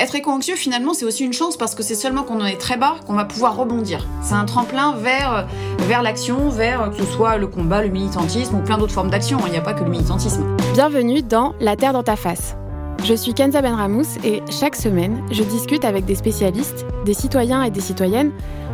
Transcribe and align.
Être 0.00 0.14
éco-anxieux, 0.14 0.54
finalement, 0.54 0.94
c'est 0.94 1.04
aussi 1.04 1.24
une 1.24 1.32
chance 1.32 1.56
parce 1.56 1.74
que 1.74 1.82
c'est 1.82 1.96
seulement 1.96 2.22
quand 2.22 2.36
on 2.36 2.44
est 2.44 2.56
très 2.56 2.76
bas 2.76 2.94
qu'on 3.04 3.14
va 3.14 3.24
pouvoir 3.24 3.56
rebondir. 3.56 4.06
C'est 4.22 4.34
un 4.34 4.44
tremplin 4.44 4.94
vers, 4.94 5.48
vers 5.88 6.02
l'action, 6.02 6.50
vers 6.50 6.90
que 6.90 6.98
ce 6.98 7.04
soit 7.04 7.36
le 7.36 7.48
combat, 7.48 7.82
le 7.82 7.88
militantisme 7.88 8.54
ou 8.54 8.60
plein 8.60 8.78
d'autres 8.78 8.92
formes 8.92 9.10
d'action. 9.10 9.40
Il 9.46 9.50
n'y 9.50 9.58
a 9.58 9.60
pas 9.60 9.74
que 9.74 9.82
le 9.82 9.90
militantisme. 9.90 10.44
Bienvenue 10.72 11.22
dans 11.22 11.52
La 11.58 11.74
Terre 11.74 11.92
dans 11.92 12.04
ta 12.04 12.14
face. 12.14 12.56
Je 13.02 13.12
suis 13.12 13.34
Kenza 13.34 13.60
Benramous 13.60 14.06
et 14.22 14.40
chaque 14.48 14.76
semaine, 14.76 15.20
je 15.32 15.42
discute 15.42 15.84
avec 15.84 16.04
des 16.04 16.14
spécialistes, 16.14 16.86
des 17.04 17.14
citoyens 17.14 17.64
et 17.64 17.70
des 17.70 17.80
citoyennes 17.80 18.30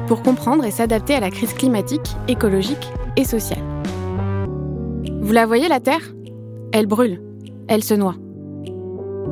pour 0.09 0.23
comprendre 0.23 0.67
et 0.67 0.71
s'adapter 0.71 1.15
à 1.15 1.21
la 1.21 1.31
crise 1.31 1.55
climatique, 1.55 2.17
écologique 2.29 2.87
et 3.17 3.25
sociale. 3.25 3.65
Vous 5.23 5.33
la 5.33 5.47
voyez, 5.47 5.69
la 5.69 5.81
Terre? 5.81 6.03
Elle 6.73 6.87
brûle, 6.87 7.23
elle 7.67 7.83
se 7.83 7.95
noie. 7.95 8.17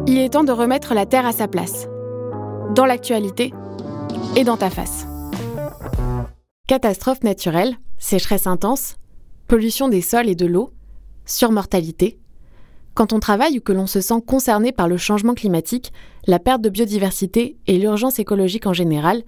Il 0.08 0.18
est 0.18 0.30
temps 0.30 0.42
de 0.42 0.52
remettre 0.52 0.94
la 0.94 1.06
Terre 1.06 1.26
à 1.26 1.32
sa 1.32 1.46
place, 1.46 1.86
dans 2.74 2.86
l'actualité 2.86 3.52
et 4.36 4.42
dans 4.42 4.56
ta 4.56 4.68
face. 4.68 5.06
Catastrophes 6.66 7.22
naturelles, 7.22 7.76
sécheresse 7.98 8.48
intense, 8.48 8.96
pollution 9.46 9.88
des 9.88 10.00
sols 10.00 10.28
et 10.28 10.34
de 10.34 10.46
l'eau, 10.46 10.72
surmortalité. 11.24 12.18
Quand 12.94 13.12
on 13.12 13.20
travaille 13.20 13.58
ou 13.58 13.60
que 13.60 13.72
l'on 13.72 13.86
se 13.86 14.00
sent 14.00 14.22
concerné 14.26 14.72
par 14.72 14.88
le 14.88 14.96
changement 14.96 15.34
climatique, 15.34 15.92
la 16.26 16.40
perte 16.40 16.62
de 16.62 16.68
biodiversité 16.68 17.56
et 17.68 17.78
l'urgence 17.78 18.18
écologique 18.18 18.66
en 18.66 18.72
général, 18.72 19.22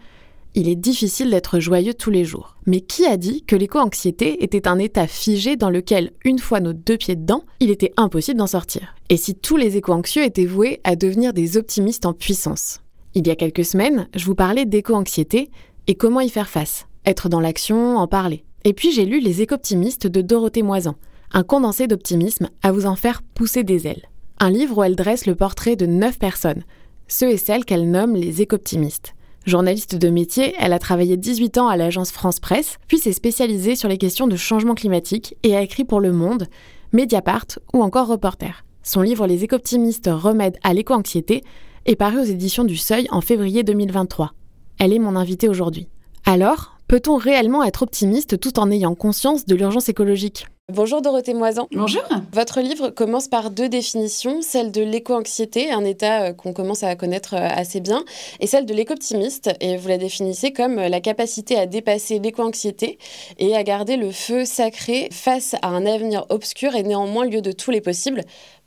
il 0.54 0.68
est 0.68 0.76
difficile 0.76 1.30
d'être 1.30 1.58
joyeux 1.58 1.94
tous 1.94 2.10
les 2.10 2.24
jours. 2.24 2.56
Mais 2.66 2.80
qui 2.80 3.06
a 3.06 3.16
dit 3.16 3.42
que 3.42 3.56
l'éco-anxiété 3.56 4.42
était 4.44 4.68
un 4.68 4.78
état 4.78 5.06
figé 5.06 5.56
dans 5.56 5.70
lequel, 5.70 6.12
une 6.24 6.38
fois 6.38 6.60
nos 6.60 6.72
deux 6.72 6.96
pieds 6.96 7.16
dedans, 7.16 7.44
il 7.60 7.70
était 7.70 7.92
impossible 7.96 8.38
d'en 8.38 8.46
sortir? 8.46 8.94
Et 9.08 9.16
si 9.16 9.34
tous 9.34 9.56
les 9.56 9.76
éco-anxieux 9.76 10.22
étaient 10.22 10.46
voués 10.46 10.80
à 10.84 10.94
devenir 10.96 11.32
des 11.32 11.56
optimistes 11.56 12.06
en 12.06 12.12
puissance? 12.12 12.80
Il 13.14 13.26
y 13.26 13.30
a 13.30 13.36
quelques 13.36 13.64
semaines, 13.64 14.08
je 14.14 14.24
vous 14.24 14.34
parlais 14.34 14.64
d'éco-anxiété 14.64 15.50
et 15.86 15.94
comment 15.96 16.20
y 16.20 16.28
faire 16.28 16.48
face. 16.48 16.86
Être 17.04 17.28
dans 17.28 17.40
l'action, 17.40 17.98
en 17.98 18.06
parler. 18.06 18.44
Et 18.64 18.72
puis 18.72 18.92
j'ai 18.92 19.04
lu 19.04 19.20
Les 19.20 19.42
éco-optimistes 19.42 20.06
de 20.06 20.22
Dorothée 20.22 20.62
Moisan, 20.62 20.94
un 21.32 21.42
condensé 21.42 21.86
d'optimisme 21.86 22.48
à 22.62 22.72
vous 22.72 22.86
en 22.86 22.96
faire 22.96 23.22
pousser 23.22 23.64
des 23.64 23.86
ailes. 23.86 24.08
Un 24.38 24.50
livre 24.50 24.78
où 24.78 24.82
elle 24.84 24.96
dresse 24.96 25.26
le 25.26 25.34
portrait 25.34 25.76
de 25.76 25.86
neuf 25.86 26.18
personnes, 26.18 26.64
ceux 27.08 27.30
et 27.30 27.36
celles 27.36 27.64
qu'elle 27.64 27.90
nomme 27.90 28.14
les 28.14 28.40
éco-optimistes. 28.40 29.14
Journaliste 29.46 29.96
de 29.96 30.08
métier, 30.08 30.54
elle 30.58 30.72
a 30.72 30.78
travaillé 30.78 31.18
18 31.18 31.58
ans 31.58 31.68
à 31.68 31.76
l'agence 31.76 32.10
France 32.10 32.40
Presse, 32.40 32.78
puis 32.88 32.98
s'est 32.98 33.12
spécialisée 33.12 33.76
sur 33.76 33.90
les 33.90 33.98
questions 33.98 34.26
de 34.26 34.36
changement 34.36 34.74
climatique 34.74 35.36
et 35.42 35.54
a 35.54 35.60
écrit 35.60 35.84
pour 35.84 36.00
Le 36.00 36.12
Monde, 36.12 36.46
Mediapart 36.92 37.46
ou 37.74 37.82
encore 37.82 38.08
Reporter. 38.08 38.64
Son 38.82 39.02
livre 39.02 39.26
Les 39.26 39.44
éco-optimistes 39.44 40.08
remèdent 40.10 40.58
à 40.62 40.72
l'éco-anxiété 40.72 41.44
est 41.84 41.96
paru 41.96 42.20
aux 42.20 42.24
éditions 42.24 42.64
du 42.64 42.78
Seuil 42.78 43.06
en 43.10 43.20
février 43.20 43.62
2023. 43.64 44.32
Elle 44.78 44.94
est 44.94 44.98
mon 44.98 45.14
invitée 45.14 45.50
aujourd'hui. 45.50 45.88
Alors, 46.24 46.73
peut-on 46.86 47.16
réellement 47.16 47.64
être 47.64 47.82
optimiste 47.82 48.38
tout 48.38 48.58
en 48.58 48.70
ayant 48.70 48.94
conscience 48.94 49.46
de 49.46 49.54
l'urgence 49.54 49.88
écologique? 49.88 50.46
Bonjour 50.72 51.02
Dorothée 51.02 51.34
Moisan. 51.34 51.68
Bonjour. 51.72 52.02
Votre 52.32 52.62
livre 52.62 52.88
commence 52.88 53.28
par 53.28 53.50
deux 53.50 53.68
définitions, 53.68 54.40
celle 54.40 54.72
de 54.72 54.80
l'éco-anxiété, 54.80 55.70
un 55.70 55.84
état 55.84 56.22
euh, 56.22 56.32
qu'on 56.32 56.54
commence 56.54 56.82
à 56.82 56.96
connaître 56.96 57.34
euh, 57.34 57.48
assez 57.54 57.80
bien, 57.80 58.02
et 58.40 58.46
celle 58.46 58.64
de 58.64 58.72
l'éco-optimiste, 58.72 59.50
et 59.60 59.76
vous 59.76 59.88
la 59.88 59.98
définissez 59.98 60.54
comme 60.54 60.78
euh, 60.78 60.88
la 60.88 61.02
capacité 61.02 61.58
à 61.58 61.66
dépasser 61.66 62.18
l'éco-anxiété 62.18 62.96
et 63.38 63.54
à 63.54 63.62
garder 63.62 63.98
le 63.98 64.10
feu 64.10 64.46
sacré 64.46 65.10
face 65.12 65.54
à 65.60 65.68
un 65.68 65.84
avenir 65.84 66.24
obscur 66.30 66.74
et 66.74 66.82
néanmoins 66.82 67.26
lieu 67.26 67.42
de 67.42 67.52
tous 67.52 67.70
les 67.70 67.82
possibles, 67.82 68.22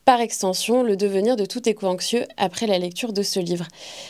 par 0.08 0.22
extension 0.22 0.84
le 0.84 0.96
devenir 0.96 1.36
de 1.36 1.44
tout 1.44 1.68
éco-anxieux 1.68 2.24
après 2.38 2.66
la 2.66 2.80
lecture 2.80 3.12
de 3.12 3.24
ce 3.24 3.42
livre. 3.42 3.66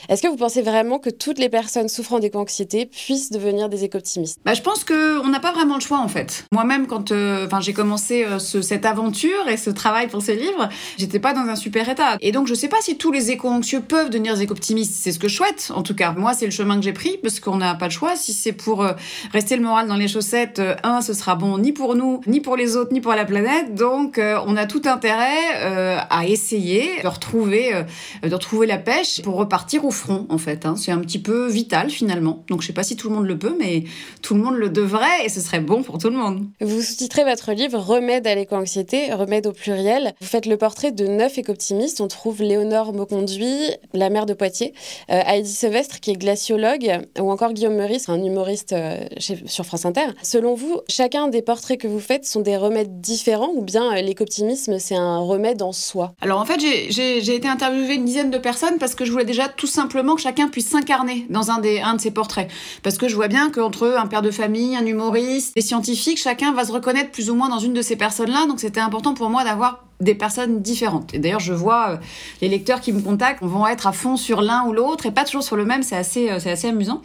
Est-ce 0.09 0.21
que 0.21 0.27
vous 0.27 0.37
pensez 0.37 0.61
vraiment 0.61 0.99
que 0.99 1.09
toutes 1.09 1.39
les 1.39 1.49
personnes 1.49 1.89
souffrant 1.89 2.19
d'éco-anxiété 2.19 2.85
puissent 2.85 3.31
devenir 3.31 3.67
des 3.67 3.83
éco-optimistes? 3.83 4.37
Bah, 4.45 4.53
Je 4.53 4.61
pense 4.61 4.83
qu'on 4.83 5.27
n'a 5.27 5.39
pas 5.39 5.53
vraiment 5.53 5.73
le 5.73 5.81
choix 5.81 5.97
en 5.97 6.07
fait. 6.07 6.45
Moi-même, 6.51 6.85
quand 6.85 7.11
euh, 7.11 7.47
j'ai 7.61 7.73
commencé 7.73 8.23
euh, 8.23 8.37
cette 8.37 8.85
aventure 8.85 9.47
et 9.49 9.57
ce 9.57 9.71
travail 9.71 10.07
pour 10.07 10.21
ce 10.21 10.33
livre, 10.33 10.69
j'étais 10.99 11.17
pas 11.17 11.33
dans 11.33 11.49
un 11.49 11.55
super 11.55 11.89
état. 11.89 12.17
Et 12.21 12.31
donc 12.31 12.45
je 12.45 12.53
sais 12.53 12.67
pas 12.67 12.77
si 12.79 12.95
tous 12.97 13.11
les 13.11 13.31
éco-anxieux 13.31 13.81
peuvent 13.81 14.11
devenir 14.11 14.35
des 14.35 14.43
éco-optimistes. 14.43 14.93
C'est 15.01 15.11
ce 15.11 15.17
que 15.17 15.27
je 15.27 15.35
souhaite 15.35 15.71
en 15.73 15.81
tout 15.81 15.95
cas. 15.95 16.11
Moi, 16.11 16.35
c'est 16.35 16.45
le 16.45 16.51
chemin 16.51 16.75
que 16.75 16.83
j'ai 16.83 16.93
pris 16.93 17.17
parce 17.23 17.39
qu'on 17.39 17.57
n'a 17.57 17.73
pas 17.73 17.85
le 17.85 17.91
choix. 17.91 18.15
Si 18.15 18.33
c'est 18.33 18.53
pour 18.53 18.83
euh, 18.83 18.93
rester 19.33 19.55
le 19.55 19.63
moral 19.63 19.87
dans 19.87 19.95
les 19.95 20.07
chaussettes, 20.07 20.61
un, 20.83 21.01
ce 21.01 21.15
sera 21.15 21.33
bon 21.33 21.57
ni 21.57 21.71
pour 21.71 21.95
nous, 21.95 22.21
ni 22.27 22.39
pour 22.39 22.55
les 22.55 22.75
autres, 22.75 22.93
ni 22.93 23.01
pour 23.01 23.13
la 23.13 23.25
planète. 23.25 23.73
Donc 23.73 24.21
on 24.21 24.55
a 24.55 24.67
tout 24.67 24.83
intérêt 24.85 25.86
à 26.09 26.25
essayer 26.25 27.01
de 27.01 27.07
retrouver, 27.07 27.73
euh, 27.73 27.83
de 28.27 28.33
retrouver 28.33 28.67
la 28.67 28.77
pêche 28.77 29.21
pour 29.21 29.35
repartir 29.35 29.85
au 29.85 29.91
front, 29.91 30.25
en 30.29 30.37
fait. 30.37 30.65
Hein. 30.65 30.75
C'est 30.75 30.91
un 30.91 30.99
petit 30.99 31.19
peu 31.19 31.47
vital, 31.47 31.89
finalement. 31.89 32.43
Donc, 32.47 32.61
je 32.61 32.67
sais 32.67 32.73
pas 32.73 32.83
si 32.83 32.95
tout 32.95 33.09
le 33.09 33.15
monde 33.15 33.25
le 33.25 33.37
peut, 33.37 33.55
mais 33.59 33.83
tout 34.21 34.33
le 34.33 34.41
monde 34.41 34.55
le 34.55 34.69
devrait 34.69 35.25
et 35.25 35.29
ce 35.29 35.41
serait 35.41 35.59
bon 35.59 35.83
pour 35.83 35.97
tout 35.97 36.09
le 36.09 36.17
monde. 36.17 36.45
Vous 36.61 36.81
sous-titrez 36.81 37.23
votre 37.23 37.51
livre 37.51 37.79
Remède 37.79 38.27
à 38.27 38.35
l'éco-anxiété, 38.35 39.13
remède 39.13 39.47
au 39.47 39.51
pluriel. 39.51 40.13
Vous 40.19 40.27
faites 40.27 40.45
le 40.45 40.57
portrait 40.57 40.91
de 40.91 41.07
neuf 41.07 41.37
éco-optimistes. 41.37 42.01
On 42.01 42.07
trouve 42.07 42.41
Léonore 42.41 42.93
Mauconduit, 42.93 43.71
la 43.93 44.09
mère 44.09 44.25
de 44.25 44.33
Poitiers, 44.33 44.73
euh, 45.09 45.21
Heidi 45.25 45.51
Sevestre, 45.51 45.99
qui 45.99 46.11
est 46.11 46.17
glaciologue, 46.17 47.01
ou 47.19 47.31
encore 47.31 47.53
Guillaume 47.53 47.75
Meurice, 47.75 48.09
un 48.09 48.23
humoriste 48.23 48.75
sur 49.19 49.65
France 49.65 49.85
Inter. 49.85 50.07
Selon 50.23 50.55
vous, 50.55 50.81
chacun 50.89 51.27
des 51.27 51.41
portraits 51.41 51.79
que 51.79 51.87
vous 51.87 51.99
faites 51.99 52.25
sont 52.25 52.41
des 52.41 52.57
remèdes 52.57 53.01
différents 53.01 53.51
ou 53.55 53.61
bien 53.61 53.93
l'éco-optimisme, 54.01 54.79
c'est 54.79 54.95
un 54.95 55.19
remède 55.19 55.61
en 55.61 55.71
Alors 56.21 56.39
en 56.39 56.45
fait, 56.45 56.59
j'ai 56.59 57.35
été 57.35 57.47
interviewée 57.47 57.95
une 57.95 58.05
dizaine 58.05 58.31
de 58.31 58.37
personnes 58.37 58.77
parce 58.79 58.95
que 58.95 59.05
je 59.05 59.11
voulais 59.11 59.25
déjà 59.25 59.47
tout 59.47 59.67
simplement 59.67 60.15
que 60.15 60.21
chacun 60.21 60.47
puisse 60.47 60.67
s'incarner 60.67 61.25
dans 61.29 61.51
un, 61.51 61.59
des, 61.59 61.79
un 61.79 61.95
de 61.95 62.01
ces 62.01 62.11
portraits. 62.11 62.49
Parce 62.83 62.97
que 62.97 63.07
je 63.07 63.15
vois 63.15 63.27
bien 63.27 63.51
qu'entre 63.51 63.95
un 63.97 64.07
père 64.07 64.21
de 64.21 64.31
famille, 64.31 64.75
un 64.75 64.85
humoriste, 64.85 65.55
des 65.55 65.61
scientifiques, 65.61 66.19
chacun 66.19 66.53
va 66.53 66.65
se 66.65 66.71
reconnaître 66.71 67.11
plus 67.11 67.29
ou 67.29 67.35
moins 67.35 67.49
dans 67.49 67.59
une 67.59 67.73
de 67.73 67.81
ces 67.81 67.95
personnes-là. 67.95 68.45
Donc 68.47 68.59
c'était 68.59 68.79
important 68.79 69.13
pour 69.13 69.29
moi 69.29 69.43
d'avoir 69.43 69.83
des 69.99 70.15
personnes 70.15 70.61
différentes. 70.61 71.13
Et 71.13 71.19
d'ailleurs, 71.19 71.39
je 71.39 71.53
vois 71.53 71.89
euh, 71.89 71.97
les 72.41 72.49
lecteurs 72.49 72.81
qui 72.81 72.93
me 72.93 73.01
contactent 73.01 73.41
vont 73.41 73.65
être 73.67 73.87
à 73.87 73.91
fond 73.91 74.15
sur 74.15 74.41
l'un 74.41 74.65
ou 74.67 74.73
l'autre 74.73 75.05
et 75.05 75.11
pas 75.11 75.23
toujours 75.23 75.43
sur 75.43 75.55
le 75.55 75.65
même. 75.65 75.83
C'est 75.83 75.95
assez, 75.95 76.29
euh, 76.29 76.39
c'est 76.39 76.51
assez 76.51 76.67
amusant. 76.67 77.01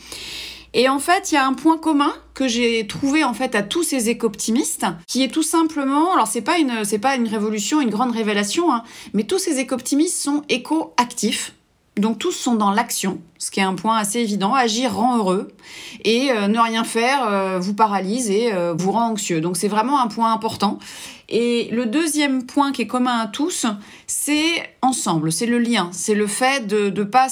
Et 0.75 0.89
en 0.89 0.99
fait, 0.99 1.31
il 1.31 1.35
y 1.35 1.39
a 1.39 1.47
un 1.47 1.53
point 1.53 1.77
commun 1.77 2.13
que 2.35 2.49
j'ai 2.49 2.87
trouvé 2.87 3.25
en 3.25 3.35
fait 3.35 3.55
à 3.55 3.63
tous 3.63 3.83
ces 3.83 4.09
éco-optimistes, 4.09 4.87
qui 5.07 5.23
est 5.23 5.29
tout 5.29 5.43
simplement, 5.43 6.13
alors 6.13 6.27
c'est 6.27 6.41
pas 6.41 6.59
une, 6.59 6.85
c'est 6.85 6.99
pas 6.99 7.15
une 7.17 7.29
révolution, 7.29 7.81
une 7.81 7.91
grande 7.91 8.13
révélation, 8.13 8.73
hein, 8.73 8.83
mais 9.13 9.25
tous 9.25 9.39
ces 9.39 9.59
éco-optimistes 9.59 10.23
sont 10.23 10.43
éco-actifs. 10.49 11.55
Donc 11.97 12.19
tous 12.19 12.33
sont 12.33 12.55
dans 12.55 12.71
l'action, 12.71 13.21
ce 13.37 13.51
qui 13.51 13.61
est 13.61 13.65
un 13.65 13.75
point 13.75 13.99
assez 13.99 14.21
évident. 14.21 14.55
Agir 14.55 14.95
rend 14.95 15.19
heureux 15.19 15.49
et 16.05 16.31
euh, 16.31 16.49
ne 16.49 16.59
rien 16.59 16.85
faire 16.85 17.27
euh, 17.29 17.59
vous 17.59 17.75
paralyse 17.75 18.31
et 18.31 18.51
euh, 18.51 18.73
vous 18.75 18.93
rend 18.93 19.11
anxieux. 19.11 19.43
Donc 19.43 19.59
c'est 19.59 19.69
vraiment 19.69 20.01
un 20.01 20.07
point 20.07 20.33
important. 20.33 20.79
Et 21.35 21.71
le 21.73 21.87
deuxième 21.87 22.45
point 22.45 22.73
qui 22.73 22.83
est 22.83 22.87
commun 22.87 23.19
à 23.19 23.27
tous, 23.27 23.65
c'est 24.07 24.63
ensemble, 24.83 25.33
c'est 25.33 25.47
le 25.47 25.59
lien, 25.59 25.89
c'est 25.91 26.15
le 26.15 26.27
fait 26.27 26.67
de 26.67 26.91
ne 26.91 27.05
pas, 27.05 27.29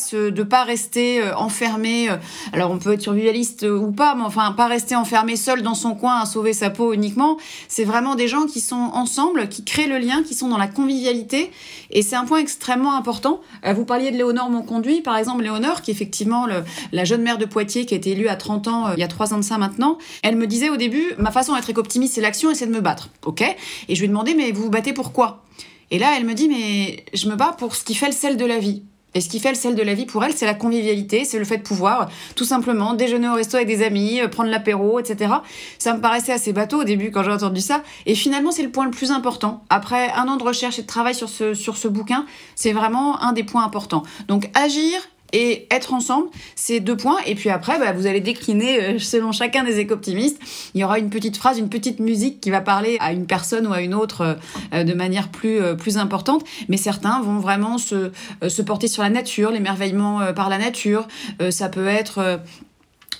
pas 0.49 0.65
rester 0.65 1.21
euh, 1.21 1.37
enfermé. 1.37 2.09
Euh, 2.09 2.17
alors 2.55 2.71
on 2.71 2.79
peut 2.79 2.95
être 2.95 3.03
survivaliste 3.03 3.65
euh, 3.65 3.77
ou 3.77 3.93
pas, 3.93 4.15
mais 4.15 4.23
enfin 4.23 4.53
pas 4.53 4.69
rester 4.69 4.97
enfermé 4.97 5.37
seul 5.37 5.61
dans 5.61 5.75
son 5.75 5.95
coin 5.95 6.21
à 6.21 6.25
sauver 6.25 6.55
sa 6.55 6.71
peau 6.71 6.95
uniquement. 6.95 7.37
C'est 7.69 7.85
vraiment 7.85 8.15
des 8.15 8.27
gens 8.27 8.47
qui 8.47 8.61
sont 8.61 8.91
ensemble, 8.95 9.51
qui 9.51 9.65
créent 9.65 9.87
le 9.87 9.99
lien, 9.99 10.23
qui 10.23 10.33
sont 10.33 10.49
dans 10.49 10.57
la 10.57 10.69
convivialité. 10.69 11.51
Et 11.91 12.01
c'est 12.01 12.17
un 12.17 12.25
point 12.25 12.39
extrêmement 12.39 12.97
important. 12.97 13.41
Vous 13.75 13.85
parliez 13.85 14.13
de 14.13 14.17
Léonore 14.17 14.49
Monconduit, 14.49 15.03
par 15.03 15.17
exemple, 15.17 15.43
Léonore, 15.43 15.83
qui 15.83 15.91
est 15.91 15.95
effectivement 15.95 16.47
la 16.93 17.05
jeune 17.05 17.23
mère 17.23 17.37
de 17.37 17.45
Poitiers 17.45 17.85
qui 17.85 17.95
a 17.95 17.97
été 17.97 18.13
élue 18.13 18.29
à 18.29 18.37
30 18.37 18.69
ans, 18.69 18.93
il 18.93 19.01
y 19.01 19.03
a 19.03 19.09
3 19.09 19.35
ans 19.35 19.39
de 19.39 19.43
ça 19.43 19.59
maintenant. 19.59 19.99
Elle 20.23 20.37
me 20.37 20.47
disait 20.47 20.71
au 20.71 20.77
début, 20.77 21.15
ma 21.19 21.33
façon 21.33 21.55
d'être 21.55 21.77
optimiste, 21.77 22.15
c'est 22.15 22.21
l'action 22.21 22.53
et 22.53 22.55
c'est 22.55 22.67
de 22.69 22.73
me 22.73 22.81
battre. 22.81 23.11
Ok 23.27 23.45
et 23.91 23.97
je 23.97 24.01
lui 24.01 24.07
ai 24.07 24.09
demandé, 24.09 24.35
mais 24.35 24.53
vous 24.53 24.63
vous 24.63 24.71
battez 24.71 24.93
pour 24.93 25.13
quoi? 25.13 25.43
Et 25.91 25.99
là, 25.99 26.15
elle 26.17 26.25
me 26.25 26.35
dit, 26.35 26.49
mais 26.49 27.05
je 27.13 27.29
me 27.29 27.35
bats 27.35 27.57
pour 27.59 27.75
ce 27.75 27.83
qui 27.83 27.97
fait 27.97 28.07
le 28.07 28.13
sel 28.13 28.37
de 28.37 28.45
la 28.45 28.61
vie. 28.61 28.85
Et 29.15 29.21
ce 29.21 29.29
qui 29.29 29.41
fait 29.41 29.49
le 29.49 29.57
sel 29.57 29.75
de 29.75 29.83
la 29.83 29.95
vie 29.95 30.07
pour 30.07 30.23
elle, 30.23 30.33
c'est 30.33 30.47
la 30.47 30.55
convivialité, 30.55 31.25
c'est 31.25 31.41
le 31.41 31.45
fait 31.45 31.59
de 31.59 31.63
pouvoir 31.65 32.09
tout 32.37 32.45
simplement 32.45 32.95
déjeuner 32.95 33.29
au 33.29 33.35
resto 33.35 33.57
avec 33.57 33.67
des 33.67 33.83
amis, 33.83 34.21
euh, 34.21 34.29
prendre 34.29 34.49
l'apéro, 34.49 35.01
etc. 35.01 35.35
Ça 35.81 35.95
me 35.95 36.01
paraissait 36.01 36.33
assez 36.33 36.53
bateau 36.53 36.83
au 36.83 36.85
début 36.85 37.11
quand 37.11 37.25
j'ai 37.25 37.33
entendu 37.33 37.61
ça. 37.61 37.83
Et 38.07 38.15
finalement, 38.15 38.53
c'est 38.53 38.63
le 38.63 38.71
point 38.71 38.85
le 38.85 38.93
plus 38.93 39.11
important. 39.11 39.65
Après 39.69 40.13
un 40.13 40.29
an 40.29 40.37
de 40.37 40.45
recherche 40.45 40.79
et 40.79 40.83
de 40.83 40.87
travail 40.87 41.17
sur 41.17 41.29
ce, 41.29 41.55
sur 41.55 41.77
ce 41.77 41.89
bouquin, 41.89 42.25
c'est 42.55 42.73
vraiment 42.73 43.21
un 43.21 43.33
des 43.33 43.43
points 43.43 43.65
importants. 43.65 44.05
Donc 44.29 44.49
agir 44.55 45.01
et 45.33 45.67
être 45.71 45.95
ensemble, 45.95 46.29
c'est 46.55 46.81
deux 46.81 46.97
points. 46.97 47.19
Et 47.27 47.35
puis 47.35 47.51
après, 47.51 47.79
bah, 47.79 47.93
vous 47.93 48.07
allez 48.07 48.21
décliner 48.21 48.81
euh, 48.81 48.99
selon 48.99 49.33
chacun 49.33 49.65
des 49.65 49.79
éco-optimistes. 49.79 50.39
Il 50.75 50.81
y 50.81 50.85
aura 50.85 50.99
une 50.99 51.11
petite 51.11 51.37
phrase, 51.37 51.59
une 51.59 51.69
petite 51.69 52.01
musique 52.01 52.41
qui 52.41 52.51
va 52.51 52.61
parler 52.61 52.97
à 53.01 53.13
une 53.13 53.27
personne 53.27 53.67
ou 53.67 53.73
à 53.73 53.81
une 53.81 53.95
autre 53.95 54.21
euh, 54.23 54.35
euh, 54.75 54.85
de 54.85 54.95
manière 54.95 55.29
plus, 55.29 55.61
plus 55.77 55.99
importante. 55.99 56.45
Mais 56.69 56.77
certains 56.77 57.21
vont 57.23 57.39
vraiment 57.39 57.79
se, 57.79 58.11
se 58.47 58.63
porter 58.63 58.89
sur 58.89 59.03
la 59.03 59.11
nature, 59.11 59.51
l'émerveillement 59.51 60.33
par 60.35 60.49
la 60.49 60.59
nature. 60.59 61.09
ça 61.51 61.69
peut 61.69 61.87
être 61.87 62.41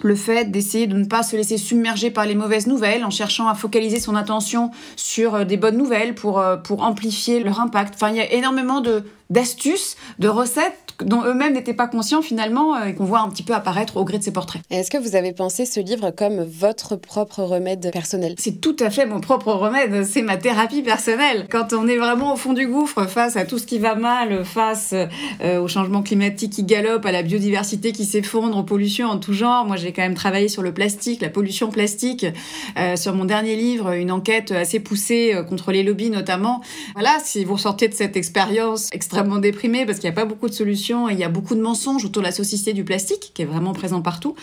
le 0.03 0.15
fait 0.15 0.51
d'essayer 0.51 0.87
de 0.87 0.97
ne 0.97 1.05
pas 1.05 1.23
se 1.23 1.37
laisser 1.37 1.59
submerger 1.59 2.11
par 2.11 2.27
les 2.27 2.35
mauvaises 2.35 2.67
nouvelles 2.67 3.05
en 3.05 3.11
cherchant 3.11 3.49
à 3.49 3.55
focaliser 3.55 4.01
son 4.01 4.15
attention 4.15 4.71
sur 4.97 5.45
des 5.45 5.57
bonnes 5.57 5.77
nouvelles 5.77 6.15
pour, 6.15 6.43
pour 6.65 6.83
amplifier 6.83 7.43
leur 7.43 7.61
impact. 7.61 7.95
Enfin, 7.95 8.11
il 8.11 8.17
y 8.17 8.21
a 8.21 8.33
énormément 8.33 8.81
de, 8.81 9.05
d'astuces, 9.31 9.97
de 10.19 10.29
recettes 10.29 10.91
dont 11.05 11.25
eux-mêmes 11.25 11.55
n'étaient 11.55 11.75
pas 11.75 11.87
conscients 11.87 12.23
finalement 12.23 12.77
euh, 12.77 12.87
et 12.87 12.95
qu'on 12.95 13.05
voit 13.05 13.21
un 13.21 13.29
petit 13.29 13.43
peu 13.43 13.55
apparaître 13.55 13.97
au 13.97 14.05
gré 14.05 14.19
de 14.19 14.23
ces 14.23 14.33
portraits. 14.33 14.63
Est-ce 14.71 14.91
que 14.91 14.99
vous 14.99 15.17
avez 15.17 15.33
pensé 15.33 15.65
ce 15.65 15.81
livre 15.81 16.11
comme 16.11 16.43
votre 16.43 16.97
propre 16.97 17.43
remède 17.43 17.91
personnel? 17.93 18.35
C'est 18.39 18.61
tout 18.61 18.77
à 18.81 18.91
fait 18.91 19.07
mon 19.07 19.21
propre 19.21 19.53
remède, 19.53 20.05
c'est 20.05 20.23
ma 20.23 20.37
thérapie 20.37 20.83
personnelle. 20.83 21.47
Quand 21.51 21.73
on 21.73 21.89
est 21.89 21.97
vraiment 21.97 22.35
au 22.35 22.37
fond 22.37 22.53
du 22.53 22.67
gouffre 22.67 23.07
face 23.07 23.37
à 23.37 23.45
tout 23.45 23.59
ce 23.59 23.67
qui 23.67 23.79
va 23.79 23.95
mal, 23.95 24.45
face 24.45 24.95
euh, 25.41 25.59
au 25.61 25.69
changement 25.69 26.03
climatique 26.03 26.53
qui 26.53 26.65
galope, 26.65 27.07
à 27.07 27.13
la 27.13 27.23
biodiversité 27.23 27.93
qui 27.93 28.05
s'effondre, 28.05 28.57
aux 28.57 28.63
pollutions 28.63 29.09
en 29.09 29.19
tout 29.19 29.33
genre, 29.33 29.65
moi 29.65 29.77
j'ai 29.77 29.93
quand 29.93 30.03
même 30.03 30.15
travaillé 30.15 30.49
sur 30.49 30.63
le 30.63 30.73
plastique, 30.73 31.23
la 31.23 31.31
pollution 31.31 31.71
plastique, 31.71 32.27
euh, 32.79 32.97
sur 32.97 33.15
mon 33.15 33.25
dernier 33.25 33.57
livre, 33.57 33.93
une 33.93 34.13
enquête 34.13 34.51
assez 34.51 34.81
poussée 34.81 35.35
contre 35.49 35.73
les 35.73 35.83
lobbies 35.83 36.11
notamment. 36.11 36.61
Voilà, 36.95 37.19
si 37.25 37.45
vous 37.45 37.59
sortez 37.59 37.89
de 37.89 37.95
cette 37.95 38.17
expérience 38.17 38.89
extrêmement 38.93 39.20
déprimée 39.23 39.87
parce 39.87 39.99
qu'il 39.99 40.09
n'y 40.09 40.15
a 40.15 40.21
pas 40.21 40.25
beaucoup 40.25 40.49
de 40.49 40.55
solutions, 40.55 41.09
et 41.09 41.13
il 41.13 41.19
y 41.19 41.25
a 41.25 41.29
beaucoup 41.29 41.55
de 41.55 41.61
mensonges 41.61 42.05
autour 42.05 42.23
de 42.23 42.27
la 42.27 42.33
saucicité 42.33 42.73
du 42.73 42.85
plastique 42.85 43.33
qui 43.35 43.43
est 43.43 43.45
vraiment 43.45 43.73
présent 43.73 44.03
partout. 44.03 44.35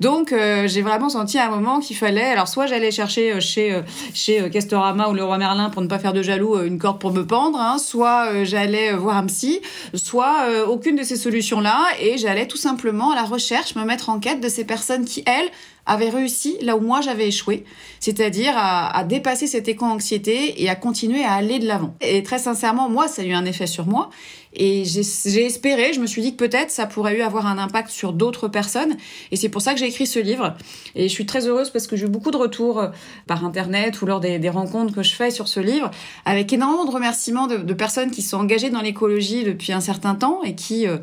Donc 0.00 0.32
euh, 0.32 0.68
j'ai 0.68 0.82
vraiment 0.82 1.08
senti 1.08 1.38
à 1.38 1.46
un 1.46 1.50
moment 1.50 1.80
qu'il 1.80 1.96
fallait, 1.96 2.24
alors 2.24 2.48
soit 2.48 2.66
j'allais 2.66 2.90
chercher 2.90 3.32
euh, 3.32 3.40
chez, 3.40 3.72
euh, 3.72 3.82
chez 4.14 4.48
Castorama 4.50 5.08
ou 5.08 5.14
le 5.14 5.24
Roi 5.24 5.38
Merlin 5.38 5.70
pour 5.70 5.82
ne 5.82 5.88
pas 5.88 5.98
faire 5.98 6.12
de 6.12 6.22
jaloux 6.22 6.60
une 6.62 6.78
corde 6.78 6.98
pour 6.98 7.12
me 7.12 7.26
pendre, 7.26 7.58
hein, 7.60 7.78
soit 7.78 8.44
j'allais 8.44 8.92
voir 8.92 9.16
un 9.16 9.26
psy, 9.26 9.60
soit 9.94 10.48
aucune 10.68 10.96
de 10.96 11.02
ces 11.02 11.16
solutions-là 11.16 11.84
et 12.00 12.18
j'allais 12.18 12.46
tout 12.46 12.56
simplement 12.56 13.12
à 13.12 13.14
la 13.14 13.24
recherche, 13.24 13.74
me 13.74 13.84
mettre 13.84 14.08
en 14.08 14.18
quête 14.18 14.40
de 14.40 14.48
ces 14.48 14.64
personnes 14.64 15.04
qui, 15.04 15.22
elles, 15.26 15.50
avait 15.86 16.10
réussi 16.10 16.56
là 16.60 16.76
où 16.76 16.80
moi 16.80 17.00
j'avais 17.00 17.28
échoué, 17.28 17.64
c'est-à-dire 18.00 18.52
à, 18.56 19.04
dépasser 19.04 19.46
cette 19.46 19.68
éco-anxiété 19.68 20.62
et 20.62 20.68
à 20.68 20.74
continuer 20.74 21.24
à 21.24 21.32
aller 21.34 21.58
de 21.58 21.66
l'avant. 21.66 21.94
Et 22.00 22.22
très 22.22 22.38
sincèrement, 22.38 22.88
moi, 22.88 23.06
ça 23.08 23.22
a 23.22 23.24
eu 23.24 23.32
un 23.32 23.44
effet 23.44 23.66
sur 23.66 23.86
moi. 23.86 24.10
Et 24.58 24.84
j'ai 24.84 25.44
espéré, 25.44 25.92
je 25.92 26.00
me 26.00 26.06
suis 26.06 26.22
dit 26.22 26.34
que 26.34 26.38
peut-être 26.38 26.70
ça 26.70 26.86
pourrait 26.86 27.20
avoir 27.20 27.46
un 27.46 27.58
impact 27.58 27.90
sur 27.90 28.14
d'autres 28.14 28.48
personnes. 28.48 28.96
Et 29.30 29.36
c'est 29.36 29.50
pour 29.50 29.60
ça 29.60 29.74
que 29.74 29.78
j'ai 29.78 29.86
écrit 29.86 30.06
ce 30.06 30.18
livre. 30.18 30.54
Et 30.94 31.08
je 31.08 31.12
suis 31.12 31.26
très 31.26 31.46
heureuse 31.46 31.68
parce 31.68 31.86
que 31.86 31.94
j'ai 31.94 32.06
eu 32.06 32.08
beaucoup 32.08 32.30
de 32.30 32.38
retours 32.38 32.80
euh, 32.80 32.88
par 33.26 33.44
Internet 33.44 34.00
ou 34.00 34.06
lors 34.06 34.20
des, 34.20 34.48
rencontres 34.48 34.94
que 34.94 35.02
je 35.02 35.14
fais 35.14 35.30
sur 35.30 35.46
ce 35.46 35.60
livre, 35.60 35.90
avec 36.24 36.52
énormément 36.52 36.86
de 36.86 36.90
remerciements 36.90 37.46
de, 37.46 37.74
personnes 37.74 38.10
qui 38.10 38.22
sont 38.22 38.38
engagées 38.38 38.70
dans 38.70 38.80
l'écologie 38.80 39.44
depuis 39.44 39.72
un 39.72 39.80
certain 39.80 40.14
temps 40.14 40.42
et 40.42 40.54
qui... 40.54 40.86
Euh, 40.86 40.98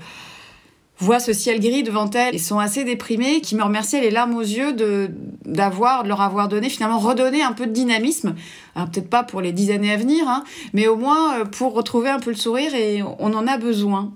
voient 1.03 1.19
ce 1.19 1.33
ciel 1.33 1.59
gris 1.59 1.83
devant 1.83 2.09
elles 2.09 2.33
et 2.33 2.39
sont 2.39 2.59
assez 2.59 2.83
déprimées, 2.83 3.41
qui 3.41 3.55
me 3.55 3.63
remercient 3.63 4.01
les 4.01 4.11
larmes 4.11 4.35
aux 4.35 4.41
yeux 4.41 4.73
de 4.73 5.11
d'avoir, 5.45 6.03
de 6.03 6.07
leur 6.07 6.21
avoir 6.21 6.47
donné 6.47 6.69
finalement 6.69 7.00
redonné 7.00 7.44
un 7.44 7.51
peu 7.51 7.67
de 7.67 7.71
dynamisme. 7.71 8.35
Peut-être 8.75 9.09
pas 9.09 9.23
pour 9.23 9.41
les 9.41 9.51
dix 9.51 9.71
années 9.71 9.91
à 9.91 9.97
venir, 9.97 10.27
hein, 10.27 10.44
mais 10.73 10.88
au 10.88 10.95
moins 10.95 11.39
euh, 11.39 11.45
pour 11.45 11.73
retrouver 11.73 12.09
un 12.09 12.19
peu 12.19 12.31
le 12.31 12.35
sourire 12.35 12.73
et 12.73 13.03
on 13.03 13.33
en 13.33 13.45
a 13.45 13.57
besoin. 13.57 14.13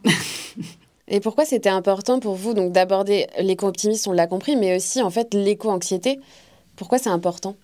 et 1.08 1.20
pourquoi 1.20 1.46
c'était 1.46 1.70
important 1.70 2.20
pour 2.20 2.36
vous 2.36 2.54
donc 2.54 2.72
d'aborder 2.72 3.28
l'éco-optimisme, 3.40 4.10
on 4.10 4.14
l'a 4.14 4.26
compris, 4.26 4.56
mais 4.56 4.76
aussi 4.76 5.02
en 5.02 5.12
fait 5.12 5.34
l'éco-anxiété? 5.34 6.20
Pourquoi 6.76 6.98
c'est 6.98 7.10
important? 7.10 7.56